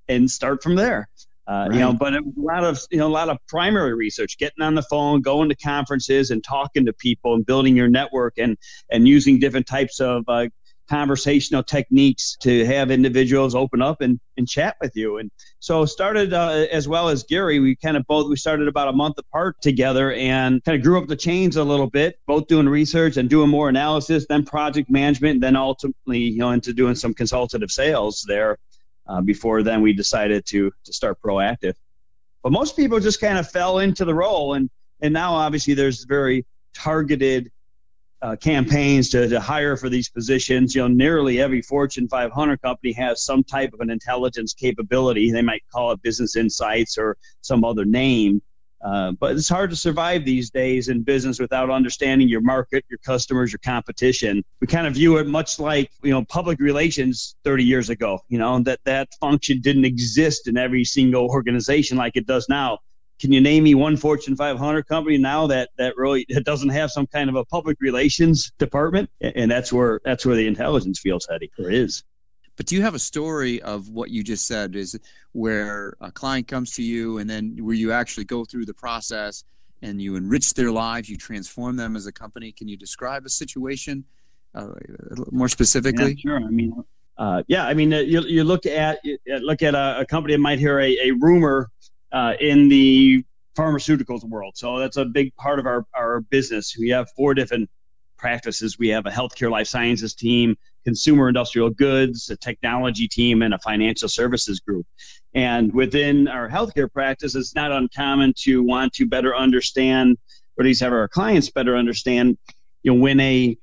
and 0.09 0.29
start 0.29 0.62
from 0.62 0.75
there. 0.75 1.07
Uh, 1.47 1.67
right. 1.69 1.73
You 1.73 1.79
know, 1.79 1.93
but 1.93 2.13
a 2.13 2.21
lot 2.35 2.63
of 2.63 2.79
you 2.91 2.97
know 2.97 3.07
a 3.07 3.09
lot 3.09 3.29
of 3.29 3.37
primary 3.47 3.93
research, 3.93 4.37
getting 4.37 4.61
on 4.61 4.75
the 4.75 4.81
phone, 4.83 5.21
going 5.21 5.47
to 5.49 5.55
conferences, 5.55 6.29
and 6.29 6.43
talking 6.43 6.85
to 6.85 6.93
people, 6.93 7.35
and 7.35 7.45
building 7.45 7.75
your 7.75 7.87
network, 7.87 8.33
and 8.37 8.57
and 8.91 9.07
using 9.07 9.39
different 9.39 9.65
types 9.65 10.01
of 10.01 10.23
uh, 10.27 10.47
conversational 10.87 11.63
techniques 11.63 12.37
to 12.41 12.65
have 12.65 12.91
individuals 12.91 13.55
open 13.55 13.81
up 13.81 14.01
and, 14.01 14.19
and 14.37 14.47
chat 14.47 14.75
with 14.81 14.95
you. 14.95 15.17
And 15.17 15.29
so 15.59 15.85
started 15.85 16.33
uh, 16.33 16.65
as 16.71 16.87
well 16.87 17.09
as 17.09 17.23
Gary, 17.23 17.59
we 17.59 17.75
kind 17.75 17.97
of 17.97 18.05
both, 18.07 18.29
we 18.29 18.35
started 18.35 18.67
about 18.67 18.87
a 18.87 18.93
month 18.93 19.17
apart 19.17 19.57
together 19.61 20.13
and 20.13 20.63
kind 20.63 20.77
of 20.77 20.83
grew 20.83 20.99
up 20.99 21.07
the 21.07 21.15
chains 21.15 21.57
a 21.57 21.63
little 21.63 21.89
bit, 21.89 22.19
both 22.25 22.47
doing 22.47 22.69
research 22.69 23.17
and 23.17 23.29
doing 23.29 23.49
more 23.49 23.69
analysis, 23.69 24.25
then 24.29 24.45
project 24.45 24.89
management, 24.89 25.35
and 25.35 25.43
then 25.43 25.55
ultimately, 25.55 26.19
you 26.19 26.37
know, 26.37 26.51
into 26.51 26.73
doing 26.73 26.95
some 26.95 27.13
consultative 27.13 27.71
sales 27.71 28.23
there. 28.27 28.57
Uh, 29.07 29.21
before 29.21 29.63
then, 29.63 29.81
we 29.81 29.93
decided 29.93 30.45
to 30.47 30.71
to 30.83 30.93
start 30.93 31.21
proactive. 31.21 31.73
But 32.43 32.51
most 32.51 32.75
people 32.75 32.99
just 32.99 33.19
kind 33.19 33.37
of 33.37 33.49
fell 33.49 33.79
into 33.79 34.05
the 34.05 34.13
role, 34.13 34.53
and 34.53 34.69
and 35.01 35.13
now 35.13 35.33
obviously 35.33 35.73
there's 35.73 36.03
very 36.05 36.45
targeted 36.73 37.51
uh, 38.21 38.35
campaigns 38.35 39.09
to, 39.09 39.27
to 39.27 39.39
hire 39.39 39.77
for 39.77 39.89
these 39.89 40.09
positions. 40.09 40.73
You 40.73 40.81
know, 40.81 40.87
nearly 40.87 41.39
every 41.39 41.61
Fortune 41.61 42.07
500 42.07 42.61
company 42.61 42.91
has 42.93 43.23
some 43.23 43.43
type 43.43 43.73
of 43.73 43.79
an 43.79 43.89
intelligence 43.89 44.53
capability. 44.53 45.31
They 45.31 45.41
might 45.41 45.63
call 45.71 45.91
it 45.91 46.01
business 46.01 46.35
insights 46.35 46.97
or 46.97 47.17
some 47.41 47.63
other 47.63 47.85
name. 47.85 48.41
Uh, 48.84 49.12
but 49.13 49.36
it's 49.36 49.50
hard 49.50 49.69
to 49.69 49.75
survive 49.75 50.24
these 50.24 50.50
days 50.50 50.88
in 50.89 51.01
business 51.01 51.39
without 51.39 51.69
understanding 51.69 52.29
your 52.29 52.41
market, 52.41 52.86
your 52.89 53.00
customers, 53.00 53.51
your 53.51 53.60
competition. 53.63 54.43
We 54.62 54.67
kind 54.67 54.86
of 54.86 54.93
view 54.93 55.17
it 55.17 55.27
much 55.27 55.60
like 55.60 55.91
you 56.03 56.12
know 56.12 56.24
public 56.25 56.60
relations 56.60 57.36
30 57.43 57.63
years 57.63 57.89
ago. 57.89 58.19
You 58.29 58.38
know 58.38 58.60
that 58.63 58.79
that 58.86 59.10
function 59.19 59.62
didn't 59.62 59.86
exist 59.86 60.48
in 60.48 60.57
every 60.57 60.84
single 60.84 61.27
organization 61.27 61.98
like 61.98 62.15
it 62.15 62.27
does 62.27 62.48
now 62.50 62.79
can 63.19 63.31
you 63.31 63.41
name 63.41 63.63
me 63.63 63.74
one 63.74 63.98
Fortune 63.98 64.36
500 64.36 64.88
company 64.88 65.17
now 65.17 65.48
that 65.48 65.69
that 65.77 65.98
really 65.98 66.25
that 66.29 66.43
doesn't 66.43 66.69
have 66.69 66.91
some 66.91 67.07
kind 67.07 67.29
of 67.29 67.36
a 67.36 67.46
public 67.46 67.77
relations 67.79 68.51
department? 68.60 69.10
And 69.22 69.50
that's 69.50 69.74
where 69.74 70.00
that's 70.05 70.25
where 70.25 70.36
the 70.36 70.48
intelligence 70.48 71.00
feels 71.00 71.27
heading 71.29 71.50
or 71.57 71.72
is. 71.72 72.03
But 72.57 72.65
do 72.65 72.75
you 72.75 72.81
have 72.81 72.95
a 72.95 72.99
story 72.99 73.61
of 73.61 73.89
what 73.89 74.09
you 74.09 74.23
just 74.23 74.47
said? 74.47 74.75
Is 74.75 74.99
where 75.31 75.95
a 76.01 76.11
client 76.11 76.47
comes 76.47 76.71
to 76.73 76.83
you 76.83 77.19
and 77.19 77.29
then 77.29 77.55
where 77.61 77.75
you 77.75 77.91
actually 77.91 78.25
go 78.25 78.43
through 78.43 78.65
the 78.65 78.73
process 78.73 79.43
and 79.83 80.01
you 80.01 80.15
enrich 80.15 80.55
their 80.55 80.71
lives, 80.71 81.07
you 81.07 81.17
transform 81.17 81.75
them 81.75 81.95
as 81.95 82.07
a 82.07 82.11
company. 82.11 82.51
Can 82.51 82.67
you 82.67 82.75
describe 82.75 83.25
a 83.25 83.29
situation 83.29 84.03
uh, 84.55 84.69
more 85.31 85.47
specifically? 85.47 86.15
Yeah, 86.23 86.31
sure. 86.31 86.43
I 86.43 86.49
mean, 86.49 86.83
uh, 87.17 87.43
yeah, 87.47 87.67
I 87.67 87.75
mean, 87.75 87.93
uh, 87.93 87.99
you, 87.99 88.21
you 88.21 88.43
look 88.43 88.65
at 88.65 88.99
you 89.03 89.17
look 89.25 89.61
at 89.61 89.75
a, 89.75 89.99
a, 89.99 90.05
company 90.05 90.33
that 90.33 90.39
might 90.39 90.59
hear 90.59 90.79
a, 90.79 90.97
a 90.97 91.11
rumor 91.11 91.69
uh, 92.11 92.33
in 92.39 92.69
the 92.69 93.23
pharmaceuticals 93.55 94.23
world. 94.23 94.55
So 94.55 94.79
that's 94.79 94.97
a 94.97 95.05
big 95.05 95.35
part 95.35 95.59
of 95.59 95.65
our, 95.65 95.85
our 95.93 96.21
business. 96.21 96.75
We 96.77 96.89
have 96.89 97.09
four 97.15 97.33
different 97.33 97.69
practices. 98.17 98.77
We 98.77 98.89
have 98.89 99.05
a 99.05 99.11
healthcare 99.11 99.49
life 99.49 99.67
sciences 99.67 100.13
team, 100.13 100.57
consumer 100.88 101.27
industrial 101.27 101.70
goods, 101.70 102.29
a 102.29 102.38
technology 102.38 103.10
team, 103.10 103.41
and 103.41 103.53
a 103.53 103.60
financial 103.60 104.08
services 104.08 104.62
group. 104.62 104.88
And 105.34 105.74
within 105.74 106.29
our 106.29 106.48
healthcare 106.50 106.89
practice, 106.89 107.36
it's 107.36 107.53
not 107.53 107.74
uncommon 107.74 108.34
to 108.44 108.63
want 108.63 108.94
to 108.94 109.06
better 109.06 109.36
understand, 109.36 110.17
or 110.56 110.62
at 110.62 110.65
least 110.65 110.79
have 110.79 110.94
our 110.94 111.10
clients 111.10 111.50
better 111.50 111.75
understand, 111.75 112.38
you 112.84 112.94
know, 112.94 113.01
when 113.01 113.20
a 113.20 113.58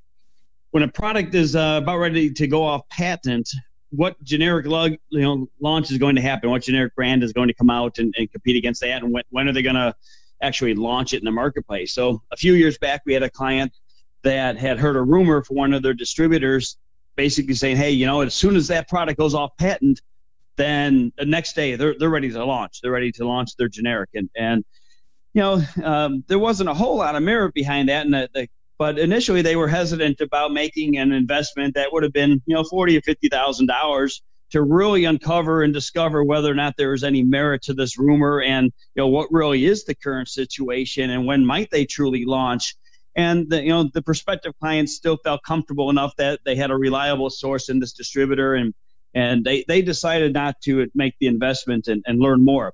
when 0.69 0.83
a 0.83 0.87
product 0.87 1.33
is 1.33 1.55
uh, 1.55 1.79
about 1.81 1.97
ready 1.97 2.31
to 2.31 2.45
go 2.45 2.63
off 2.63 2.87
patent, 2.89 3.49
what 3.89 4.21
generic 4.23 4.67
lug, 4.67 4.91
you 5.09 5.21
know, 5.21 5.47
launch 5.59 5.89
is 5.89 5.97
going 5.97 6.15
to 6.17 6.21
happen? 6.21 6.51
What 6.51 6.61
generic 6.61 6.93
brand 6.93 7.23
is 7.23 7.33
going 7.33 7.47
to 7.47 7.55
come 7.55 7.71
out 7.71 7.97
and, 7.97 8.13
and 8.19 8.31
compete 8.31 8.55
against 8.55 8.81
that? 8.81 9.01
And 9.01 9.11
when, 9.11 9.23
when 9.31 9.47
are 9.47 9.53
they 9.53 9.63
going 9.63 9.77
to 9.77 9.95
actually 10.43 10.75
launch 10.75 11.13
it 11.13 11.17
in 11.17 11.25
the 11.25 11.31
marketplace? 11.31 11.91
So 11.93 12.21
a 12.31 12.37
few 12.37 12.53
years 12.53 12.77
back, 12.77 13.01
we 13.03 13.13
had 13.13 13.23
a 13.23 13.31
client 13.31 13.71
that 14.21 14.57
had 14.57 14.77
heard 14.77 14.95
a 14.95 15.01
rumor 15.01 15.43
from 15.43 15.55
one 15.55 15.73
of 15.73 15.81
their 15.81 15.93
distributors 15.93 16.77
basically 17.15 17.53
saying, 17.53 17.77
hey, 17.77 17.91
you 17.91 18.05
know, 18.05 18.21
as 18.21 18.33
soon 18.33 18.55
as 18.55 18.67
that 18.67 18.87
product 18.87 19.19
goes 19.19 19.33
off 19.33 19.51
patent, 19.57 20.01
then 20.57 21.11
the 21.17 21.25
next 21.25 21.53
day 21.53 21.75
they're, 21.75 21.95
they're 21.97 22.09
ready 22.09 22.31
to 22.31 22.45
launch. 22.45 22.81
They're 22.81 22.91
ready 22.91 23.11
to 23.13 23.27
launch 23.27 23.55
their 23.57 23.67
generic. 23.67 24.09
And, 24.13 24.29
and 24.35 24.63
you 25.33 25.41
know, 25.41 25.61
um, 25.83 26.23
there 26.27 26.39
wasn't 26.39 26.69
a 26.69 26.73
whole 26.73 26.97
lot 26.97 27.15
of 27.15 27.23
merit 27.23 27.53
behind 27.53 27.89
that. 27.89 28.05
And 28.05 28.13
the, 28.13 28.29
the, 28.33 28.47
but 28.77 28.99
initially 28.99 29.41
they 29.41 29.55
were 29.55 29.67
hesitant 29.67 30.21
about 30.21 30.51
making 30.51 30.97
an 30.97 31.11
investment 31.11 31.75
that 31.75 31.91
would 31.91 32.03
have 32.03 32.13
been, 32.13 32.41
you 32.45 32.55
know, 32.55 32.63
forty 32.63 32.97
or 32.97 33.01
fifty 33.01 33.29
thousand 33.29 33.67
dollars 33.67 34.21
to 34.51 34.61
really 34.61 35.05
uncover 35.05 35.63
and 35.63 35.73
discover 35.73 36.23
whether 36.23 36.51
or 36.51 36.55
not 36.55 36.75
there 36.77 36.91
was 36.91 37.03
any 37.03 37.23
merit 37.23 37.61
to 37.63 37.73
this 37.73 37.97
rumor 37.97 38.41
and 38.41 38.65
you 38.95 39.01
know 39.01 39.07
what 39.07 39.27
really 39.31 39.65
is 39.65 39.83
the 39.85 39.95
current 39.95 40.29
situation 40.29 41.09
and 41.09 41.25
when 41.25 41.45
might 41.45 41.69
they 41.71 41.85
truly 41.85 42.25
launch 42.25 42.75
and 43.15 43.49
the, 43.49 43.61
you 43.63 43.69
know 43.69 43.89
the 43.93 44.01
prospective 44.01 44.53
clients 44.59 44.93
still 44.93 45.17
felt 45.23 45.41
comfortable 45.43 45.89
enough 45.89 46.15
that 46.17 46.39
they 46.45 46.55
had 46.55 46.71
a 46.71 46.75
reliable 46.75 47.29
source 47.29 47.69
in 47.69 47.79
this 47.79 47.93
distributor 47.93 48.55
and 48.55 48.73
and 49.15 49.45
they, 49.45 49.63
they 49.67 49.81
decided 49.81 50.33
not 50.33 50.59
to 50.61 50.87
make 50.93 51.15
the 51.19 51.27
investment 51.27 51.87
and, 51.87 52.03
and 52.05 52.19
learn 52.19 52.43
more. 52.43 52.73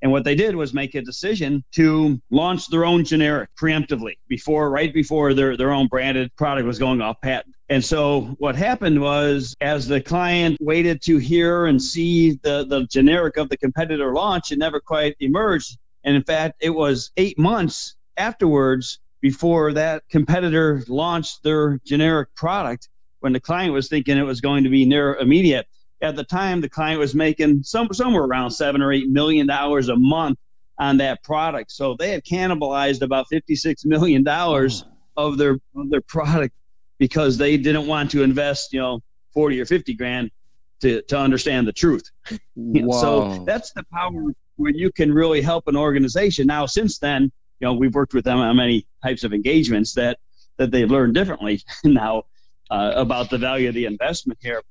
And 0.00 0.10
what 0.10 0.24
they 0.24 0.34
did 0.34 0.56
was 0.56 0.74
make 0.74 0.96
a 0.96 1.02
decision 1.02 1.62
to 1.72 2.20
launch 2.30 2.66
their 2.68 2.84
own 2.84 3.04
generic 3.04 3.50
preemptively 3.54 4.14
before 4.26 4.68
right 4.70 4.92
before 4.92 5.32
their, 5.32 5.56
their 5.56 5.70
own 5.70 5.86
branded 5.86 6.34
product 6.34 6.66
was 6.66 6.78
going 6.78 7.00
off 7.00 7.20
patent. 7.20 7.54
And 7.68 7.84
so 7.84 8.34
what 8.38 8.56
happened 8.56 9.00
was 9.00 9.54
as 9.60 9.86
the 9.86 10.00
client 10.00 10.56
waited 10.60 11.02
to 11.02 11.18
hear 11.18 11.66
and 11.66 11.80
see 11.80 12.32
the, 12.42 12.64
the 12.64 12.84
generic 12.86 13.36
of 13.36 13.48
the 13.48 13.56
competitor 13.56 14.12
launch 14.12 14.50
it 14.50 14.58
never 14.58 14.80
quite 14.80 15.14
emerged. 15.20 15.78
And 16.02 16.16
in 16.16 16.24
fact 16.24 16.56
it 16.60 16.70
was 16.70 17.12
eight 17.16 17.38
months 17.38 17.94
afterwards 18.16 18.98
before 19.22 19.72
that 19.72 20.02
competitor 20.10 20.82
launched 20.88 21.42
their 21.42 21.80
generic 21.86 22.34
product 22.34 22.88
when 23.20 23.32
the 23.32 23.40
client 23.40 23.72
was 23.72 23.88
thinking 23.88 24.18
it 24.18 24.22
was 24.22 24.40
going 24.40 24.64
to 24.64 24.70
be 24.70 24.84
near 24.84 25.14
immediate. 25.14 25.66
At 26.02 26.16
the 26.16 26.24
time, 26.24 26.60
the 26.60 26.68
client 26.68 26.98
was 26.98 27.14
making 27.14 27.62
some, 27.62 27.88
somewhere 27.92 28.24
around 28.24 28.50
seven 28.50 28.82
or 28.82 28.92
eight 28.92 29.08
million 29.08 29.46
dollars 29.46 29.88
a 29.88 29.96
month 29.96 30.38
on 30.78 30.96
that 30.96 31.22
product. 31.22 31.70
So 31.70 31.94
they 31.96 32.10
had 32.10 32.24
cannibalized 32.24 33.02
about 33.02 33.26
fifty-six 33.30 33.84
million 33.84 34.24
dollars 34.24 34.84
of 35.16 35.38
their 35.38 35.58
of 35.76 35.90
their 35.90 36.00
product 36.00 36.54
because 36.98 37.38
they 37.38 37.56
didn't 37.56 37.86
want 37.86 38.10
to 38.10 38.24
invest, 38.24 38.72
you 38.72 38.80
know, 38.80 39.00
forty 39.32 39.60
or 39.60 39.64
fifty 39.66 39.94
grand 39.94 40.32
to 40.80 41.00
to 41.02 41.16
understand 41.16 41.68
the 41.68 41.72
truth. 41.72 42.04
Wow. 42.54 43.00
so 43.00 43.44
that's 43.44 43.72
the 43.72 43.84
power 43.92 44.32
where 44.56 44.72
you 44.72 44.90
can 44.92 45.12
really 45.12 45.40
help 45.40 45.68
an 45.68 45.76
organization. 45.76 46.46
Now, 46.46 46.66
since 46.66 46.98
then, 46.98 47.30
you 47.62 47.68
know, 47.68 47.74
we've 47.74 47.94
worked 47.94 48.12
with 48.12 48.24
them 48.24 48.38
on 48.38 48.56
many 48.56 48.84
types 49.04 49.22
of 49.22 49.32
engagements 49.32 49.94
that 49.94 50.18
that 50.58 50.70
they've 50.72 50.90
learned 50.90 51.14
differently 51.14 51.62
now 51.84 52.24
uh, 52.70 52.92
about 52.96 53.30
the 53.30 53.38
value 53.38 53.68
of 53.68 53.74
the 53.74 53.86
investment 53.86 54.38
here. 54.42 54.62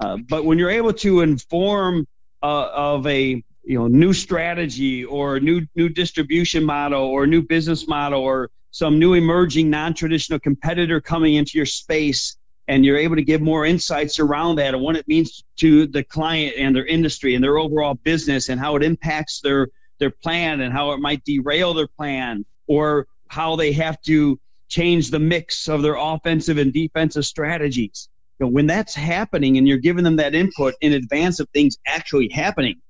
Uh, 0.00 0.16
but 0.28 0.44
when 0.44 0.58
you're 0.58 0.70
able 0.70 0.92
to 0.92 1.20
inform 1.20 2.06
uh, 2.42 2.68
of 2.72 3.06
a 3.06 3.42
you 3.62 3.78
know 3.78 3.86
new 3.86 4.12
strategy 4.12 5.04
or 5.04 5.38
new 5.38 5.64
new 5.76 5.88
distribution 5.88 6.64
model 6.64 7.02
or 7.02 7.26
new 7.26 7.40
business 7.40 7.86
model 7.86 8.20
or 8.20 8.50
some 8.72 8.98
new 8.98 9.14
emerging 9.14 9.70
non-traditional 9.70 10.40
competitor 10.40 11.00
coming 11.00 11.34
into 11.34 11.56
your 11.56 11.66
space 11.66 12.36
and 12.66 12.84
you're 12.84 12.96
able 12.96 13.16
to 13.16 13.22
give 13.22 13.40
more 13.40 13.66
insights 13.66 14.18
around 14.18 14.56
that 14.56 14.74
and 14.74 14.82
what 14.82 14.96
it 14.96 15.06
means 15.06 15.44
to 15.56 15.86
the 15.88 16.02
client 16.02 16.54
and 16.56 16.74
their 16.74 16.86
industry 16.86 17.34
and 17.34 17.44
their 17.44 17.58
overall 17.58 17.94
business 17.94 18.48
and 18.48 18.58
how 18.58 18.74
it 18.76 18.82
impacts 18.82 19.40
their 19.40 19.68
their 20.00 20.10
plan 20.10 20.60
and 20.60 20.72
how 20.72 20.90
it 20.92 20.98
might 20.98 21.24
derail 21.24 21.72
their 21.72 21.86
plan 21.86 22.44
or 22.66 23.06
how 23.28 23.54
they 23.54 23.70
have 23.72 24.00
to 24.02 24.40
change 24.68 25.10
the 25.10 25.18
mix 25.18 25.68
of 25.68 25.82
their 25.82 25.96
offensive 25.96 26.58
and 26.58 26.72
defensive 26.72 27.24
strategies. 27.24 28.08
You 28.38 28.46
know, 28.46 28.52
when 28.52 28.66
that's 28.66 28.94
happening 28.94 29.58
and 29.58 29.68
you're 29.68 29.78
giving 29.78 30.04
them 30.04 30.16
that 30.16 30.34
input 30.34 30.74
in 30.80 30.94
advance 30.94 31.38
of 31.38 31.48
things 31.50 31.76
actually 31.86 32.28
happening, 32.30 32.80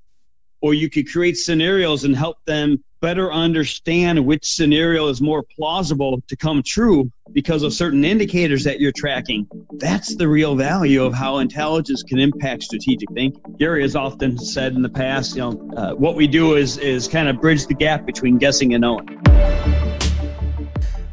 or 0.60 0.74
you 0.74 0.90
could 0.90 1.10
create 1.10 1.36
scenarios 1.36 2.04
and 2.04 2.16
help 2.16 2.38
them 2.44 2.82
better 3.00 3.32
understand 3.32 4.24
which 4.24 4.52
scenario 4.54 5.08
is 5.08 5.20
more 5.20 5.42
plausible 5.42 6.22
to 6.28 6.36
come 6.36 6.62
true 6.62 7.10
because 7.32 7.62
of 7.62 7.72
certain 7.72 8.04
indicators 8.04 8.62
that 8.64 8.78
you're 8.78 8.92
tracking. 8.92 9.46
That's 9.78 10.16
the 10.16 10.28
real 10.28 10.54
value 10.54 11.02
of 11.02 11.14
how 11.14 11.38
intelligence 11.38 12.02
can 12.02 12.18
impact 12.18 12.64
strategic 12.64 13.10
thinking. 13.12 13.40
Gary 13.58 13.82
has 13.82 13.96
often 13.96 14.36
said 14.36 14.74
in 14.74 14.82
the 14.82 14.88
past, 14.88 15.34
you 15.34 15.42
know, 15.42 15.70
uh, 15.76 15.94
what 15.94 16.14
we 16.14 16.26
do 16.26 16.56
is 16.56 16.76
is 16.78 17.08
kind 17.08 17.28
of 17.28 17.40
bridge 17.40 17.66
the 17.66 17.74
gap 17.74 18.04
between 18.04 18.36
guessing 18.36 18.74
and 18.74 18.82
knowing. 18.82 19.06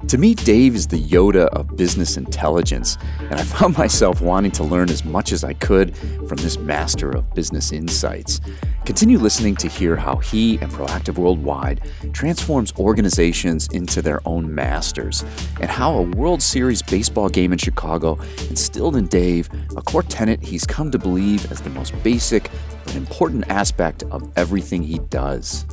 To 0.09 0.17
me, 0.17 0.35
Dave 0.35 0.73
is 0.73 0.87
the 0.87 1.01
Yoda 1.01 1.47
of 1.47 1.75
business 1.75 2.15
intelligence, 2.15 2.97
and 3.19 3.33
I 3.33 3.43
found 3.43 3.77
myself 3.77 4.21
wanting 4.21 4.51
to 4.51 4.63
learn 4.63 4.89
as 4.89 5.03
much 5.03 5.33
as 5.33 5.43
I 5.43 5.51
could 5.53 5.97
from 5.97 6.37
this 6.37 6.57
master 6.57 7.11
of 7.11 7.33
business 7.33 7.73
insights. 7.73 8.39
Continue 8.88 9.17
listening 9.17 9.53
to 9.58 9.67
hear 9.67 9.98
how 9.98 10.15
he 10.15 10.58
and 10.60 10.72
Proactive 10.72 11.17
Worldwide 11.17 11.82
transforms 12.13 12.72
organizations 12.79 13.67
into 13.74 14.01
their 14.01 14.25
own 14.25 14.56
masters, 14.56 15.25
and 15.60 15.70
how 15.70 15.94
a 15.94 16.03
World 16.03 16.41
Series 16.41 16.82
baseball 16.82 17.27
game 17.27 17.51
in 17.51 17.58
Chicago 17.58 18.17
instilled 18.50 18.96
in 18.96 19.08
Dave 19.08 19.50
a 19.75 19.82
core 19.82 20.03
tenet 20.03 20.41
he's 20.41 20.65
come 20.65 20.89
to 20.91 20.98
believe 20.98 21.51
as 21.51 21.60
the 21.60 21.70
most 21.72 22.01
basic 22.01 22.50
but 22.86 22.96
important 22.96 23.44
aspect 23.50 24.03
of 24.03 24.32
everything 24.38 24.82
he 24.82 25.00
does. 25.10 25.65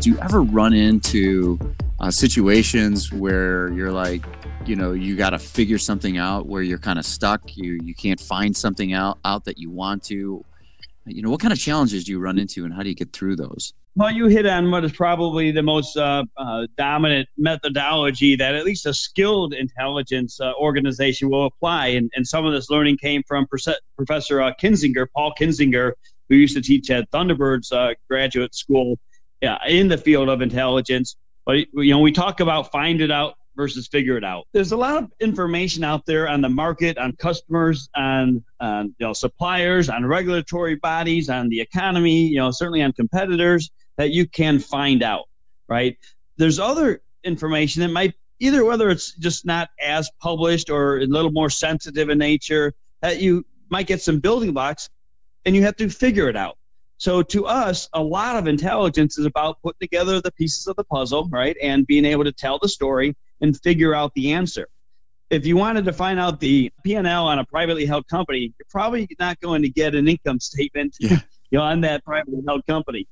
do 0.00 0.10
you 0.10 0.18
ever 0.18 0.42
run 0.42 0.72
into 0.74 1.60
uh, 2.00 2.10
situations 2.10 3.12
where 3.12 3.68
you're 3.68 3.92
like, 3.92 4.24
you 4.66 4.76
know, 4.76 4.92
you 4.92 5.16
got 5.16 5.30
to 5.30 5.38
figure 5.38 5.78
something 5.78 6.16
out 6.16 6.46
where 6.46 6.62
you're 6.62 6.78
kind 6.78 6.98
of 6.98 7.04
stuck, 7.04 7.56
you 7.56 7.78
you 7.82 7.94
can't 7.94 8.20
find 8.20 8.56
something 8.56 8.92
out 8.92 9.18
out 9.24 9.44
that 9.44 9.58
you 9.58 9.70
want 9.70 10.02
to. 10.04 10.44
You 11.06 11.22
know, 11.22 11.30
what 11.30 11.40
kind 11.40 11.52
of 11.52 11.58
challenges 11.58 12.04
do 12.04 12.12
you 12.12 12.18
run 12.18 12.38
into, 12.38 12.64
and 12.64 12.72
how 12.72 12.82
do 12.82 12.88
you 12.88 12.94
get 12.94 13.12
through 13.12 13.36
those? 13.36 13.74
Well, 13.96 14.10
you 14.10 14.26
hit 14.26 14.46
on 14.46 14.70
what 14.70 14.84
is 14.84 14.92
probably 14.92 15.52
the 15.52 15.62
most 15.62 15.96
uh, 15.96 16.24
uh, 16.36 16.66
dominant 16.76 17.28
methodology 17.36 18.34
that 18.36 18.54
at 18.54 18.64
least 18.64 18.86
a 18.86 18.94
skilled 18.94 19.54
intelligence 19.54 20.40
uh, 20.40 20.52
organization 20.54 21.30
will 21.30 21.46
apply. 21.46 21.88
And, 21.88 22.10
and 22.16 22.26
some 22.26 22.44
of 22.44 22.52
this 22.52 22.70
learning 22.70 22.96
came 22.96 23.22
from 23.28 23.46
Professor 23.46 24.42
uh, 24.42 24.52
Kinsinger, 24.60 25.06
Paul 25.14 25.32
Kinsinger, 25.38 25.92
who 26.28 26.34
used 26.34 26.56
to 26.56 26.62
teach 26.62 26.90
at 26.90 27.08
Thunderbird's 27.12 27.70
uh, 27.70 27.92
graduate 28.10 28.54
school 28.54 28.98
in 29.68 29.88
the 29.88 29.98
field 29.98 30.28
of 30.28 30.40
intelligence. 30.40 31.16
But 31.46 31.58
you 31.74 31.92
know, 31.92 32.00
we 32.00 32.10
talk 32.10 32.40
about 32.40 32.72
find 32.72 33.00
it 33.00 33.12
out 33.12 33.34
versus 33.56 33.86
figure 33.86 34.16
it 34.16 34.24
out. 34.24 34.46
There's 34.52 34.72
a 34.72 34.76
lot 34.76 35.02
of 35.02 35.10
information 35.20 35.84
out 35.84 36.06
there 36.06 36.28
on 36.28 36.40
the 36.40 36.48
market, 36.48 36.98
on 36.98 37.12
customers, 37.16 37.88
on, 37.94 38.42
on 38.60 38.94
you 38.98 39.06
know 39.06 39.12
suppliers, 39.12 39.88
on 39.88 40.06
regulatory 40.06 40.76
bodies, 40.76 41.28
on 41.28 41.48
the 41.48 41.60
economy. 41.60 42.26
You 42.26 42.38
know, 42.38 42.50
certainly 42.50 42.82
on 42.82 42.92
competitors 42.92 43.70
that 43.96 44.10
you 44.10 44.26
can 44.26 44.58
find 44.58 45.02
out. 45.02 45.28
Right? 45.68 45.96
There's 46.36 46.58
other 46.58 47.02
information 47.22 47.80
that 47.82 47.88
might 47.88 48.14
either 48.40 48.64
whether 48.64 48.90
it's 48.90 49.14
just 49.14 49.46
not 49.46 49.70
as 49.80 50.10
published 50.20 50.68
or 50.68 50.98
a 50.98 51.06
little 51.06 51.30
more 51.30 51.48
sensitive 51.48 52.10
in 52.10 52.18
nature 52.18 52.74
that 53.00 53.20
you 53.20 53.44
might 53.70 53.86
get 53.86 54.02
some 54.02 54.18
building 54.18 54.52
blocks 54.52 54.90
and 55.46 55.54
you 55.54 55.62
have 55.62 55.76
to 55.76 55.88
figure 55.88 56.28
it 56.28 56.36
out 56.36 56.58
so 56.96 57.22
to 57.22 57.46
us, 57.46 57.88
a 57.92 58.02
lot 58.02 58.36
of 58.36 58.46
intelligence 58.46 59.18
is 59.18 59.26
about 59.26 59.60
putting 59.62 59.78
together 59.80 60.20
the 60.20 60.32
pieces 60.32 60.66
of 60.66 60.76
the 60.76 60.84
puzzle, 60.84 61.28
right? 61.30 61.56
And 61.62 61.86
being 61.86 62.04
able 62.04 62.24
to 62.24 62.32
tell 62.32 62.58
the 62.58 62.68
story 62.68 63.16
and 63.40 63.58
figure 63.62 63.94
out 63.94 64.12
the 64.14 64.32
answer. 64.32 64.68
If 65.30 65.46
you 65.46 65.56
wanted 65.56 65.84
to 65.86 65.92
find 65.92 66.20
out 66.20 66.40
the 66.40 66.70
P&L 66.84 67.26
on 67.26 67.38
a 67.38 67.44
privately 67.44 67.86
held 67.86 68.06
company, 68.08 68.52
you're 68.58 68.66
probably 68.70 69.08
not 69.18 69.40
going 69.40 69.62
to 69.62 69.68
get 69.68 69.94
an 69.94 70.06
income 70.06 70.38
statement 70.38 70.96
yeah. 71.00 71.20
you 71.50 71.58
know, 71.58 71.64
on 71.64 71.80
that 71.82 72.04
privately 72.04 72.42
held 72.46 72.64
company. 72.66 73.06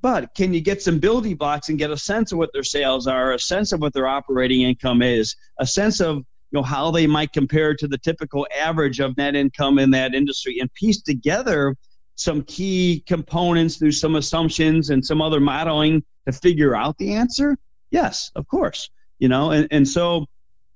but 0.00 0.34
can 0.34 0.54
you 0.54 0.60
get 0.60 0.80
some 0.80 0.98
building 0.98 1.34
blocks 1.34 1.68
and 1.68 1.78
get 1.78 1.90
a 1.90 1.96
sense 1.96 2.32
of 2.32 2.38
what 2.38 2.50
their 2.52 2.62
sales 2.62 3.06
are, 3.06 3.32
a 3.32 3.38
sense 3.38 3.72
of 3.72 3.80
what 3.80 3.92
their 3.92 4.06
operating 4.06 4.62
income 4.62 5.02
is, 5.02 5.34
a 5.58 5.66
sense 5.66 6.00
of 6.00 6.18
you 6.52 6.60
know 6.60 6.62
how 6.62 6.92
they 6.92 7.06
might 7.06 7.32
compare 7.32 7.74
to 7.74 7.88
the 7.88 7.98
typical 7.98 8.46
average 8.56 9.00
of 9.00 9.16
net 9.16 9.34
income 9.34 9.78
in 9.78 9.90
that 9.90 10.14
industry, 10.14 10.58
and 10.60 10.72
piece 10.74 11.02
together 11.02 11.76
some 12.16 12.42
key 12.42 13.04
components 13.06 13.76
through 13.76 13.92
some 13.92 14.16
assumptions 14.16 14.90
and 14.90 15.04
some 15.04 15.22
other 15.22 15.38
modeling 15.38 16.02
to 16.26 16.32
figure 16.32 16.74
out 16.74 16.96
the 16.98 17.12
answer? 17.14 17.56
Yes, 17.90 18.30
of 18.34 18.48
course. 18.48 18.90
You 19.18 19.28
know, 19.28 19.50
and, 19.50 19.66
and 19.70 19.88
so 19.88 20.26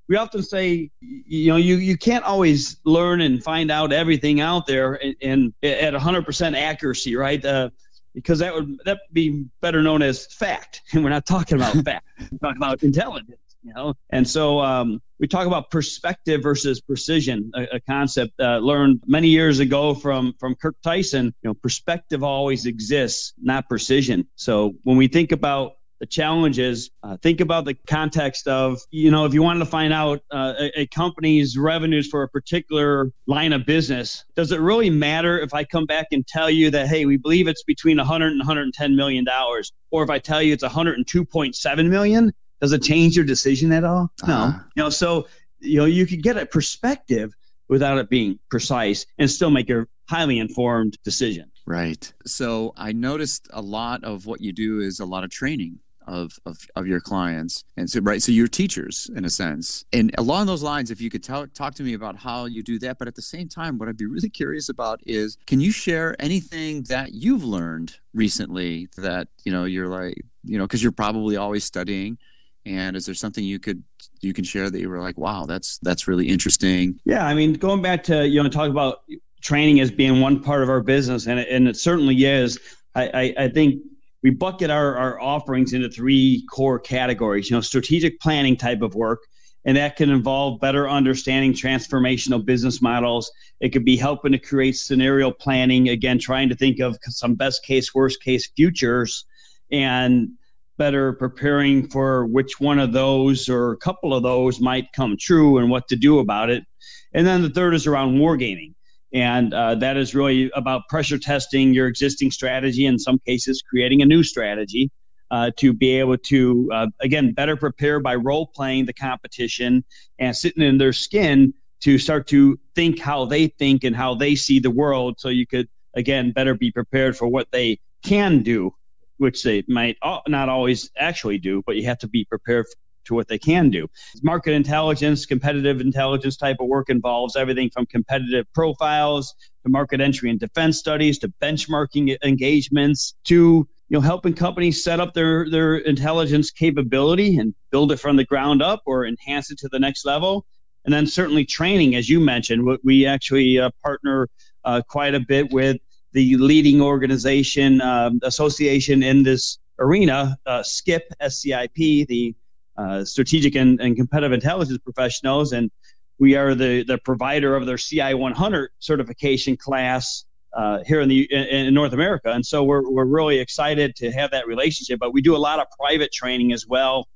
we 0.09 0.17
often 0.17 0.43
say, 0.43 0.91
you 1.01 1.51
know, 1.51 1.57
you, 1.57 1.77
you 1.77 1.97
can't 1.97 2.25
always 2.25 2.79
learn 2.85 3.21
and 3.21 3.43
find 3.43 3.71
out 3.71 3.93
everything 3.93 4.41
out 4.41 4.67
there 4.67 4.95
and, 4.95 5.15
and 5.23 5.55
at 5.63 5.95
100% 5.95 6.57
accuracy, 6.57 7.17
right? 7.17 7.45
Uh, 7.45 7.71
because 8.15 8.41
that 8.41 8.53
would 8.53 8.77
that 8.87 8.99
be 9.13 9.45
better 9.61 9.83
known 9.83 10.03
as 10.03 10.27
fact, 10.27 10.83
and 10.93 11.05
we're 11.05 11.11
not 11.11 11.27
talking 11.27 11.59
about 11.59 11.75
fact. 11.85 12.07
We're 12.19 12.39
talking 12.39 12.57
about 12.57 12.83
intelligence 12.83 13.39
you 13.63 13.73
know 13.75 13.95
and 14.11 14.29
so 14.29 14.61
um, 14.61 15.01
we 15.19 15.27
talk 15.27 15.47
about 15.47 15.71
perspective 15.71 16.43
versus 16.43 16.81
precision 16.81 17.51
a, 17.55 17.77
a 17.77 17.81
concept 17.81 18.33
uh, 18.41 18.59
learned 18.59 19.03
many 19.07 19.29
years 19.29 19.59
ago 19.59 19.95
from 19.95 20.35
from 20.39 20.55
kirk 20.55 20.77
tyson 20.83 21.27
you 21.43 21.49
know 21.49 21.55
perspective 21.55 22.23
always 22.23 22.67
exists 22.67 23.35
not 23.41 23.69
precision 23.69 24.27
so 24.35 24.75
when 24.85 24.97
we 24.97 25.09
think 25.09 25.33
about 25.33 25.73
the 26.01 26.07
challenges 26.07 26.91
uh, 27.03 27.17
think 27.19 27.41
about 27.41 27.65
the 27.65 27.75
context 27.87 28.49
of 28.49 28.81
you 28.91 29.11
know 29.11 29.25
if 29.25 29.35
you 29.35 29.43
wanted 29.43 29.61
to 29.61 29.67
find 29.67 29.93
out 29.93 30.21
uh, 30.33 30.55
a, 30.59 30.81
a, 30.81 30.87
company's 30.87 31.57
revenues 31.57 32.09
for 32.09 32.23
a 32.23 32.29
particular 32.29 33.13
line 33.27 33.53
of 33.53 33.65
business 33.67 34.25
does 34.35 34.51
it 34.51 34.61
really 34.61 34.91
matter 34.91 35.39
if 35.39 35.55
i 35.55 35.63
come 35.63 35.87
back 35.87 36.07
and 36.11 36.27
tell 36.27 36.51
you 36.51 36.71
that 36.71 36.89
hey 36.89 37.05
we 37.05 37.17
believe 37.17 37.47
it's 37.47 37.63
between 37.63 37.99
100 37.99 38.29
and 38.29 38.39
110 38.39 38.97
million 38.97 39.25
dollars 39.25 39.73
or 39.91 40.03
if 40.03 40.11
i 40.11 40.19
tell 40.19 40.43
you 40.43 40.53
it's 40.53 40.65
102.7 40.65 41.89
million 41.89 42.33
does 42.61 42.73
it 42.73 42.83
change 42.83 43.17
your 43.17 43.25
decision 43.25 43.73
at 43.73 43.85
all? 43.85 44.11
No. 44.27 44.35
Uh-huh. 44.35 44.59
You 44.77 44.83
know, 44.83 44.91
so 44.91 45.27
you 45.61 45.79
know 45.79 45.87
you 45.87 46.07
could 46.07 46.23
get 46.23 46.37
a 46.37 46.47
perspective 46.47 47.33
without 47.69 47.99
it 47.99 48.11
being 48.11 48.39
precise 48.51 49.07
and 49.19 49.31
still 49.31 49.51
make 49.51 49.71
a 49.71 49.87
highly 50.09 50.39
informed 50.39 50.99
decision. 51.05 51.51
Right. 51.67 52.13
So 52.27 52.73
I 52.77 52.93
noticed 52.93 53.49
a 53.53 53.63
lot 53.63 54.03
of 54.05 54.27
what 54.27 54.41
you 54.41 54.53
do 54.53 54.81
is 54.81 55.01
a 55.01 55.05
lot 55.05 55.25
of 55.25 55.31
training 55.31 55.79
of, 56.07 56.39
of, 56.47 56.59
of 56.77 56.87
your 56.87 57.01
clients. 57.01 57.65
And 57.77 57.89
so, 57.89 58.01
right, 58.01 58.23
so 58.23 58.33
you're 58.33 58.49
teachers 58.49 59.11
in 59.15 59.25
a 59.25 59.31
sense. 59.31 59.85
And 59.93 60.15
along 60.19 60.47
those 60.47 60.63
lines, 60.63 60.91
if 60.91 61.01
you 61.01 61.11
could 61.11 61.23
tell, 61.23 61.47
talk 61.49 61.75
to 61.77 61.83
me 61.83 61.95
about 61.95 62.17
how 62.17 62.47
you 62.47 62.63
do 62.63 62.79
that. 62.81 62.99
But 62.99 63.09
at 63.09 63.15
the 63.15 63.23
same 63.23 63.49
time, 63.49 63.79
what 63.79 63.89
I'd 63.89 63.97
be 63.97 64.07
really 64.07 64.31
curious 64.31 64.69
about 64.69 65.01
is 65.07 65.37
can 65.47 65.61
you 65.61 65.73
share 65.73 66.17
anything 66.19 66.83
that 66.85 67.13
you've 67.13 67.45
learned 67.45 67.97
recently 68.15 68.89
that, 68.97 69.29
you 69.45 69.53
know, 69.53 69.65
you're 69.65 69.89
like, 69.89 70.15
you 70.45 70.59
know, 70.59 70.65
because 70.65 70.83
you're 70.83 70.93
probably 70.93 71.37
always 71.37 71.65
studying 71.65 72.19
and 72.67 72.97
is 72.97 73.07
there 73.07 73.15
something 73.15 73.45
you 73.45 73.59
could 73.59 73.83
you 74.21 74.33
can 74.33 74.45
share 74.45 74.71
that 74.71 74.81
you 74.81 74.89
were 74.89 75.01
like, 75.01 75.17
wow, 75.17 75.47
that's 75.47 75.79
that's 75.79 76.07
really 76.07 76.29
interesting? 76.29 77.01
Yeah, 77.05 77.27
I 77.27 77.35
mean, 77.35 77.55
going 77.55 77.83
back 77.83 78.03
to 78.05 78.29
you 78.29 78.43
know 78.43 78.49
talk 78.49 78.69
about 78.69 79.03
training 79.41 79.81
as 79.81 79.91
being 79.91 80.21
one 80.21 80.43
part 80.43 80.63
of 80.63 80.69
our 80.69 80.83
business, 80.83 81.27
and 81.27 81.41
it, 81.41 81.49
and 81.49 81.69
it 81.69 81.77
certainly 81.77 82.25
is. 82.25 82.59
I, 82.95 83.35
I 83.39 83.49
think 83.49 83.83
we 84.23 84.31
bucket 84.31 84.71
our, 84.71 84.97
our 84.97 85.21
offerings 85.21 85.73
into 85.73 85.89
three 85.89 86.45
core 86.51 86.79
categories. 86.79 87.51
You 87.51 87.57
know, 87.57 87.61
strategic 87.61 88.21
planning 88.21 88.57
type 88.57 88.83
of 88.83 88.95
work, 88.95 89.21
and 89.65 89.77
that 89.77 89.97
can 89.97 90.11
involve 90.11 90.61
better 90.61 90.89
understanding 90.89 91.53
transformational 91.53 92.45
business 92.45 92.83
models. 92.83 93.31
It 93.61 93.71
could 93.71 93.85
be 93.85 93.97
helping 93.97 94.33
to 94.33 94.39
create 94.39 94.77
scenario 94.77 95.31
planning. 95.31 95.89
Again, 95.89 96.19
trying 96.19 96.49
to 96.49 96.55
think 96.55 96.81
of 96.81 96.99
some 97.03 97.35
best 97.35 97.65
case, 97.65 97.95
worst 97.95 98.23
case 98.23 98.51
futures, 98.57 99.25
and 99.71 100.31
better 100.77 101.13
preparing 101.13 101.87
for 101.89 102.25
which 102.27 102.59
one 102.59 102.79
of 102.79 102.93
those 102.93 103.51
or 103.51 103.73
a 103.73 103.77
couple 103.77 104.15
of 104.15 104.23
those 104.23 104.61
might 104.61 104.91
come 104.95 105.15
true 105.19 105.59
and 105.59 105.69
what 105.69 105.87
to 105.89 105.97
do 105.97 106.21
about 106.21 106.49
it. 106.49 106.65
And 107.13 107.27
then 107.27 107.43
the 107.43 107.51
third 107.51 107.75
is 107.75 107.87
around 107.87 108.17
wargaming. 108.17 108.73
And 109.13 109.53
uh, 109.53 109.75
that 109.77 109.97
is 109.97 110.15
really 110.15 110.51
about 110.55 110.83
pressure 110.89 111.19
testing 111.19 111.75
your 111.75 111.87
existing 111.87 112.31
strategy, 112.31 112.87
in 112.87 112.99
some 112.99 113.19
cases, 113.27 113.63
creating 113.69 114.03
a 114.03 114.07
new 114.07 114.23
strategy 114.23 114.91
uh, 115.31 115.51
to 115.57 115.73
be 115.73 115.99
able 115.99 116.17
to, 116.17 116.69
uh, 116.73 116.87
again, 117.01 117.33
better 117.33 117.57
prepare 117.57 118.01
by 118.01 118.15
role 118.15 118.47
playing 118.55 118.87
the 118.87 118.93
competition 118.93 119.85
and 120.19 120.37
sitting 120.37 120.63
in 120.63 120.79
their 120.79 120.93
skin 120.93 121.53
to 121.81 121.99
start 121.99 122.27
to 122.29 122.59
think 122.75 123.01
how 123.01 123.25
they 123.25 123.47
think 123.47 123.85
and 123.85 123.97
how 123.97 124.15
they 124.15 124.35
see 124.35 124.59
the 124.59 124.71
world. 124.71 125.17
So 125.19 125.29
you 125.29 125.47
could, 125.47 125.69
again, 125.95 126.33
better 126.33 126.55
be 126.55 126.71
prepared 126.71 127.17
for 127.17 127.27
what 127.27 127.49
they 127.53 127.79
can 128.05 128.43
do 128.43 128.73
which 129.21 129.43
they 129.43 129.63
might 129.69 129.99
not 130.29 130.49
always 130.49 130.91
actually 130.97 131.37
do, 131.37 131.63
but 131.67 131.77
you 131.77 131.85
have 131.85 131.99
to 131.99 132.09
be 132.09 132.25
prepared 132.25 132.65
to 133.05 133.15
what 133.15 133.29
they 133.29 133.39
can 133.39 133.71
do. 133.71 133.89
Market 134.23 134.53
intelligence, 134.53 135.27
competitive 135.27 135.81
intelligence 135.81 136.37
type 136.37 136.57
of 136.61 136.69
work 136.69 136.91
involves 136.91 137.37
everything 137.37 137.71
from 137.71 137.87
competitive 137.87 138.47
profiles 138.53 139.35
to 139.65 139.71
market 139.71 140.01
entry 140.01 140.31
and 140.31 140.41
defense 140.41 140.79
studies 140.79 141.19
to 141.19 141.29
benchmarking 141.43 142.17
engagements 142.25 143.15
to 143.25 143.69
you 143.89 143.97
know 143.97 144.01
helping 144.01 144.33
companies 144.33 144.83
set 144.83 145.01
up 145.01 145.15
their 145.15 145.51
their 145.51 145.79
intelligence 145.79 146.51
capability 146.51 147.39
and 147.39 147.55
build 147.71 147.93
it 147.93 147.99
from 147.99 148.17
the 148.17 148.25
ground 148.25 148.63
up 148.63 148.83
or 148.87 149.05
enhance 149.05 149.51
it 149.51 149.59
to 149.59 149.69
the 149.73 149.79
next 149.79 150.07
level 150.07 150.47
and 150.85 150.95
then 150.95 151.07
certainly 151.07 151.45
training 151.45 151.97
as 151.97 152.09
you 152.09 152.21
mentioned 152.21 152.79
we 152.85 153.05
actually 153.05 153.59
uh, 153.59 153.69
partner 153.83 154.29
uh, 154.65 154.81
quite 154.89 155.15
a 155.15 155.21
bit 155.21 155.53
with 155.53 155.77
the 156.13 156.37
leading 156.37 156.81
organization 156.81 157.81
um, 157.81 158.21
association 158.23 159.03
in 159.03 159.23
this 159.23 159.59
arena, 159.81 160.37
uh, 160.47 160.61
SCIP, 160.61 161.01
SCIP, 161.23 162.07
the 162.07 162.35
uh, 162.81 163.05
Strategic 163.05 163.55
and, 163.57 163.81
and, 163.81 163.97
Competitive 163.97 164.33
Intelligence 164.33 164.79
Professionals, 164.79 165.53
and 165.53 165.71
we 166.19 166.35
are 166.35 166.55
the, 166.55 166.83
the 166.85 166.99
provider 166.99 167.55
of 167.55 167.67
their 167.67 167.77
CI 167.77 168.15
100 168.15 168.71
certification 168.79 169.57
class 169.57 170.25
uh, 170.57 170.79
here 170.87 171.01
in 171.01 171.09
the 171.09 171.29
in, 171.31 171.67
in, 171.67 171.75
North 171.75 171.93
America, 171.93 172.33
and 172.33 172.45
so 172.45 172.65
we're 172.65 172.89
we're 172.91 173.05
really 173.05 173.39
excited 173.39 173.95
to 173.97 174.11
have 174.11 174.31
that 174.33 174.47
relationship. 174.47 174.99
But 174.99 175.13
we 175.13 175.21
do 175.21 175.37
a 175.37 175.39
lot 175.39 175.61
of 175.61 175.67
private 175.79 176.11
training 176.13 176.53
as 176.53 176.67
well 176.67 177.07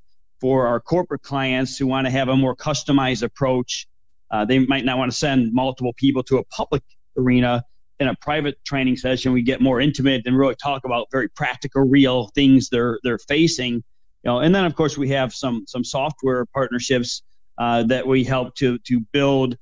for 0.40 0.66
our 0.66 0.80
corporate 0.80 1.22
clients 1.22 1.76
who 1.76 1.86
want 1.86 2.06
to 2.06 2.10
have 2.10 2.28
a 2.28 2.36
more 2.36 2.54
customized 2.54 3.22
approach. 3.22 3.88
Uh, 4.30 4.44
they 4.44 4.60
might 4.60 4.84
not 4.84 4.98
want 4.98 5.10
to 5.10 5.16
send 5.16 5.52
multiple 5.52 5.92
people 5.94 6.22
to 6.24 6.38
a 6.38 6.44
public 6.44 6.82
arena 7.16 7.64
in 8.00 8.08
a 8.08 8.14
private 8.16 8.62
training 8.64 8.96
session, 8.96 9.32
we 9.32 9.42
get 9.42 9.60
more 9.60 9.80
intimate 9.80 10.22
and 10.26 10.36
really 10.36 10.56
talk 10.56 10.84
about 10.84 11.08
very 11.12 11.28
practical, 11.28 11.82
real 11.82 12.28
things 12.34 12.68
they're 12.68 12.98
they're 13.02 13.18
facing. 13.18 13.82
Know, 14.24 14.40
and 14.40 14.54
then 14.54 14.64
of 14.64 14.74
course 14.74 14.96
we 14.96 15.08
have 15.10 15.34
some 15.34 15.64
some 15.66 15.84
software 15.84 16.46
partnerships 16.46 17.22
uh, 17.58 17.82
that 17.84 18.06
we 18.06 18.24
help 18.24 18.54
to 18.56 18.78
to 18.78 19.00
build. 19.12 19.56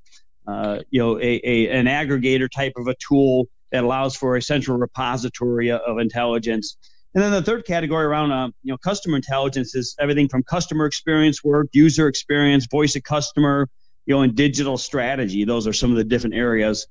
Uh, 0.45 0.79
you 0.89 0.99
know, 0.99 1.17
a, 1.19 1.39
a, 1.45 1.69
an 1.69 1.85
aggregator 1.85 2.51
type 2.51 2.73
of 2.75 2.87
a 2.87 2.95
tool 2.95 3.47
that 3.71 3.83
allows 3.83 4.13
for 4.13 4.35
a 4.35 4.41
central 4.41 4.77
repository 4.77 5.71
of 5.71 5.99
intelligence. 5.99 6.75
And 7.15 7.23
then 7.23 7.31
the 7.31 7.41
third 7.41 7.65
category 7.65 8.05
around 8.05 8.31
uh, 8.31 8.47
you 8.63 8.71
know 8.71 8.77
customer 8.77 9.15
intelligence 9.15 9.75
is 9.75 9.95
everything 9.99 10.27
from 10.27 10.43
customer 10.43 10.85
experience 10.85 11.43
work, 11.43 11.67
user 11.73 12.07
experience, 12.07 12.67
voice 12.69 12.95
of 12.95 13.03
customer, 13.03 13.69
you 14.05 14.15
know, 14.15 14.21
and 14.21 14.35
digital 14.35 14.77
strategy. 14.77 15.45
Those 15.45 15.67
are 15.67 15.73
some 15.73 15.91
of 15.91 15.97
the 15.97 16.03
different 16.03 16.35
areas 16.35 16.87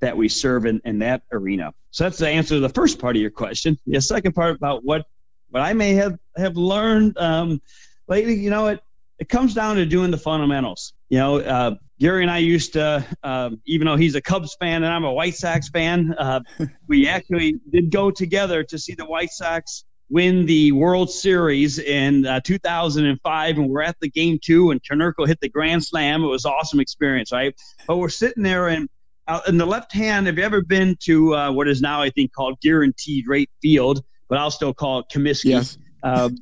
that 0.00 0.16
we 0.16 0.28
serve 0.28 0.66
in, 0.66 0.80
in 0.84 0.98
that 0.98 1.22
arena. 1.32 1.72
So 1.90 2.04
that's 2.04 2.18
the 2.18 2.28
answer 2.28 2.56
to 2.56 2.60
the 2.60 2.68
first 2.68 2.98
part 2.98 3.16
of 3.16 3.22
your 3.22 3.30
question. 3.30 3.78
The 3.86 4.00
second 4.00 4.32
part 4.32 4.56
about 4.56 4.84
what 4.84 5.06
what 5.54 5.62
I 5.62 5.72
may 5.72 5.94
have 5.94 6.18
have 6.36 6.56
learned 6.56 7.16
um, 7.16 7.62
lately, 8.08 8.34
you 8.34 8.50
know, 8.50 8.66
it 8.66 8.80
it 9.20 9.28
comes 9.28 9.54
down 9.54 9.76
to 9.76 9.86
doing 9.86 10.10
the 10.10 10.18
fundamentals. 10.18 10.94
You 11.10 11.18
know, 11.18 11.38
uh, 11.38 11.76
Gary 12.00 12.22
and 12.22 12.30
I 12.30 12.38
used 12.38 12.72
to, 12.72 13.06
uh, 13.22 13.50
even 13.64 13.86
though 13.86 13.94
he's 13.94 14.16
a 14.16 14.20
Cubs 14.20 14.56
fan 14.58 14.82
and 14.82 14.92
I'm 14.92 15.04
a 15.04 15.12
White 15.12 15.36
Sox 15.36 15.68
fan, 15.68 16.12
uh, 16.18 16.40
we 16.88 17.06
actually 17.06 17.60
did 17.70 17.92
go 17.92 18.10
together 18.10 18.64
to 18.64 18.76
see 18.76 18.94
the 18.94 19.04
White 19.04 19.30
Sox 19.30 19.84
win 20.10 20.44
the 20.44 20.72
World 20.72 21.08
Series 21.08 21.78
in 21.78 22.26
uh, 22.26 22.40
2005, 22.40 23.56
and 23.56 23.70
we're 23.70 23.80
at 23.80 23.96
the 24.00 24.10
game 24.10 24.40
two, 24.42 24.72
and 24.72 24.80
Konerko 24.82 25.24
hit 25.24 25.38
the 25.40 25.48
grand 25.48 25.84
slam. 25.84 26.24
It 26.24 26.26
was 26.26 26.44
an 26.44 26.50
awesome 26.50 26.80
experience, 26.80 27.30
right? 27.30 27.54
But 27.86 27.98
we're 27.98 28.08
sitting 28.08 28.42
there, 28.42 28.66
and 28.66 28.88
uh, 29.28 29.40
in 29.46 29.56
the 29.56 29.66
left 29.66 29.92
hand, 29.92 30.26
have 30.26 30.36
you 30.36 30.42
ever 30.42 30.62
been 30.62 30.96
to 31.04 31.36
uh, 31.36 31.52
what 31.52 31.68
is 31.68 31.80
now, 31.80 32.02
I 32.02 32.10
think, 32.10 32.32
called 32.32 32.60
Guaranteed 32.60 33.28
Rate 33.28 33.50
Field, 33.62 34.02
but 34.28 34.38
I'll 34.38 34.50
still 34.50 34.74
call 34.74 35.00
it 35.00 35.06
Comiskey? 35.12 35.50
Yes. 35.50 35.78
Um, 36.02 36.36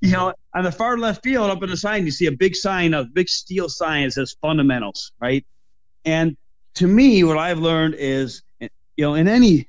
you 0.00 0.10
know, 0.10 0.34
on 0.54 0.64
the 0.64 0.72
far 0.72 0.98
left 0.98 1.22
field, 1.22 1.50
up 1.50 1.62
in 1.62 1.70
the 1.70 1.76
sign, 1.76 2.04
you 2.04 2.10
see 2.10 2.26
a 2.26 2.32
big 2.32 2.54
sign, 2.54 2.92
a 2.92 3.04
big 3.04 3.28
steel 3.28 3.68
sign 3.68 4.04
that 4.04 4.12
says 4.12 4.36
fundamentals, 4.42 5.12
right? 5.20 5.44
And 6.04 6.36
to 6.74 6.86
me, 6.86 7.24
what 7.24 7.38
I've 7.38 7.58
learned 7.58 7.94
is, 7.96 8.42
you 8.60 8.68
know, 8.98 9.14
in 9.14 9.28
any 9.28 9.68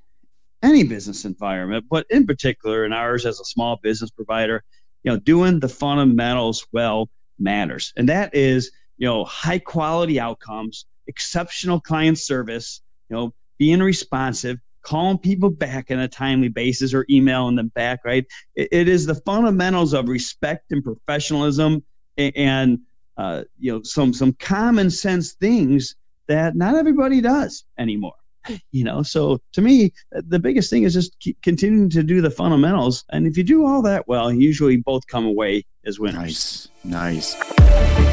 any 0.61 0.83
business 0.83 1.25
environment, 1.25 1.85
but 1.89 2.05
in 2.09 2.25
particular 2.25 2.85
in 2.85 2.91
ours 2.91 3.25
as 3.25 3.39
a 3.39 3.45
small 3.45 3.77
business 3.83 4.09
provider, 4.09 4.63
you 5.03 5.11
know, 5.11 5.17
doing 5.17 5.59
the 5.59 5.69
fundamentals 5.69 6.65
well 6.71 7.07
matters, 7.39 7.93
and 7.95 8.09
that 8.09 8.33
is, 8.33 8.71
you 8.97 9.07
know, 9.07 9.23
high 9.25 9.59
quality 9.59 10.19
outcomes 10.19 10.85
exceptional 11.07 11.79
client 11.79 12.17
service, 12.17 12.81
you 13.09 13.15
know, 13.15 13.33
being 13.57 13.79
responsive, 13.79 14.57
calling 14.85 15.17
people 15.17 15.49
back 15.49 15.91
on 15.91 15.99
a 15.99 16.07
timely 16.07 16.47
basis 16.47 16.93
or 16.93 17.05
emailing 17.09 17.55
them 17.55 17.69
back, 17.69 17.99
right? 18.05 18.25
it, 18.55 18.69
it 18.71 18.87
is 18.87 19.05
the 19.05 19.15
fundamentals 19.15 19.93
of 19.93 20.07
respect 20.07 20.71
and 20.71 20.83
professionalism 20.83 21.83
and, 22.17 22.37
and 22.37 22.79
uh, 23.17 23.43
you 23.57 23.71
know 23.71 23.81
some 23.83 24.13
some 24.13 24.33
common 24.33 24.89
sense 24.89 25.33
things 25.33 25.95
that 26.27 26.55
not 26.55 26.75
everybody 26.75 27.21
does 27.21 27.65
anymore 27.77 28.13
you 28.71 28.83
know? 28.83 29.03
So 29.03 29.39
to 29.53 29.61
me 29.61 29.91
the 30.11 30.39
biggest 30.39 30.69
thing 30.69 30.83
is 30.83 30.93
just 30.93 31.15
continuing 31.41 31.89
to 31.91 32.03
do 32.03 32.21
the 32.21 32.29
fundamentals. 32.29 33.03
And 33.11 33.25
if 33.25 33.37
you 33.37 33.43
do 33.43 33.65
all 33.65 33.81
that 33.83 34.07
well 34.07 34.31
usually 34.31 34.77
both 34.77 35.07
come 35.07 35.25
away 35.25 35.63
as 35.85 35.99
winners. 35.99 36.69
Nice. 36.83 37.35
Nice 37.35 38.04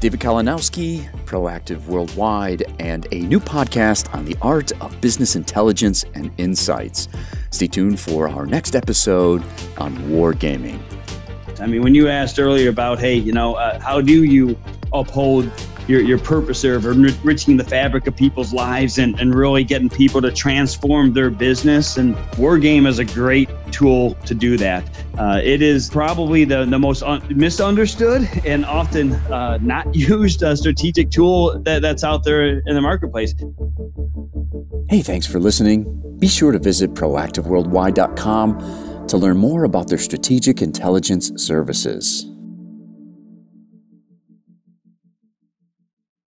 david 0.00 0.18
kalinowski 0.18 1.06
proactive 1.26 1.86
worldwide 1.86 2.64
and 2.78 3.06
a 3.12 3.20
new 3.20 3.38
podcast 3.38 4.12
on 4.14 4.24
the 4.24 4.34
art 4.40 4.72
of 4.80 4.98
business 5.00 5.36
intelligence 5.36 6.04
and 6.14 6.30
insights. 6.38 7.08
Stay 7.50 7.66
tuned 7.66 8.00
for 8.00 8.28
our 8.28 8.46
next 8.46 8.74
episode 8.74 9.42
on 9.76 9.94
wargaming. 10.08 10.80
I 11.60 11.66
mean, 11.66 11.82
when 11.82 11.94
you 11.94 12.08
asked 12.08 12.40
earlier 12.40 12.70
about, 12.70 12.98
hey, 12.98 13.14
you 13.14 13.32
know, 13.32 13.54
uh, 13.54 13.78
how 13.78 14.00
do 14.00 14.24
you 14.24 14.58
uphold 14.92 15.50
your, 15.90 16.00
your 16.00 16.18
purpose 16.18 16.62
of 16.62 16.86
enriching 16.86 17.56
the 17.56 17.64
fabric 17.64 18.06
of 18.06 18.14
people's 18.14 18.52
lives 18.52 18.98
and, 18.98 19.18
and 19.18 19.34
really 19.34 19.64
getting 19.64 19.88
people 19.88 20.22
to 20.22 20.30
transform 20.30 21.12
their 21.12 21.30
business. 21.30 21.96
And 21.96 22.14
Wargame 22.36 22.86
is 22.86 23.00
a 23.00 23.04
great 23.04 23.50
tool 23.72 24.14
to 24.26 24.34
do 24.34 24.56
that. 24.58 24.84
Uh, 25.18 25.40
it 25.42 25.62
is 25.62 25.90
probably 25.90 26.44
the, 26.44 26.64
the 26.64 26.78
most 26.78 27.02
un- 27.02 27.26
misunderstood 27.30 28.28
and 28.46 28.64
often 28.64 29.14
uh, 29.14 29.58
not 29.60 29.92
used 29.94 30.44
uh, 30.44 30.54
strategic 30.54 31.10
tool 31.10 31.58
that, 31.62 31.82
that's 31.82 32.04
out 32.04 32.22
there 32.24 32.60
in 32.60 32.74
the 32.74 32.80
marketplace. 32.80 33.34
Hey, 34.88 35.02
thanks 35.02 35.26
for 35.26 35.40
listening. 35.40 36.18
Be 36.18 36.28
sure 36.28 36.52
to 36.52 36.58
visit 36.58 36.94
proactiveworldwide.com 36.94 39.06
to 39.08 39.16
learn 39.16 39.38
more 39.38 39.64
about 39.64 39.88
their 39.88 39.98
strategic 39.98 40.62
intelligence 40.62 41.32
services. 41.36 42.29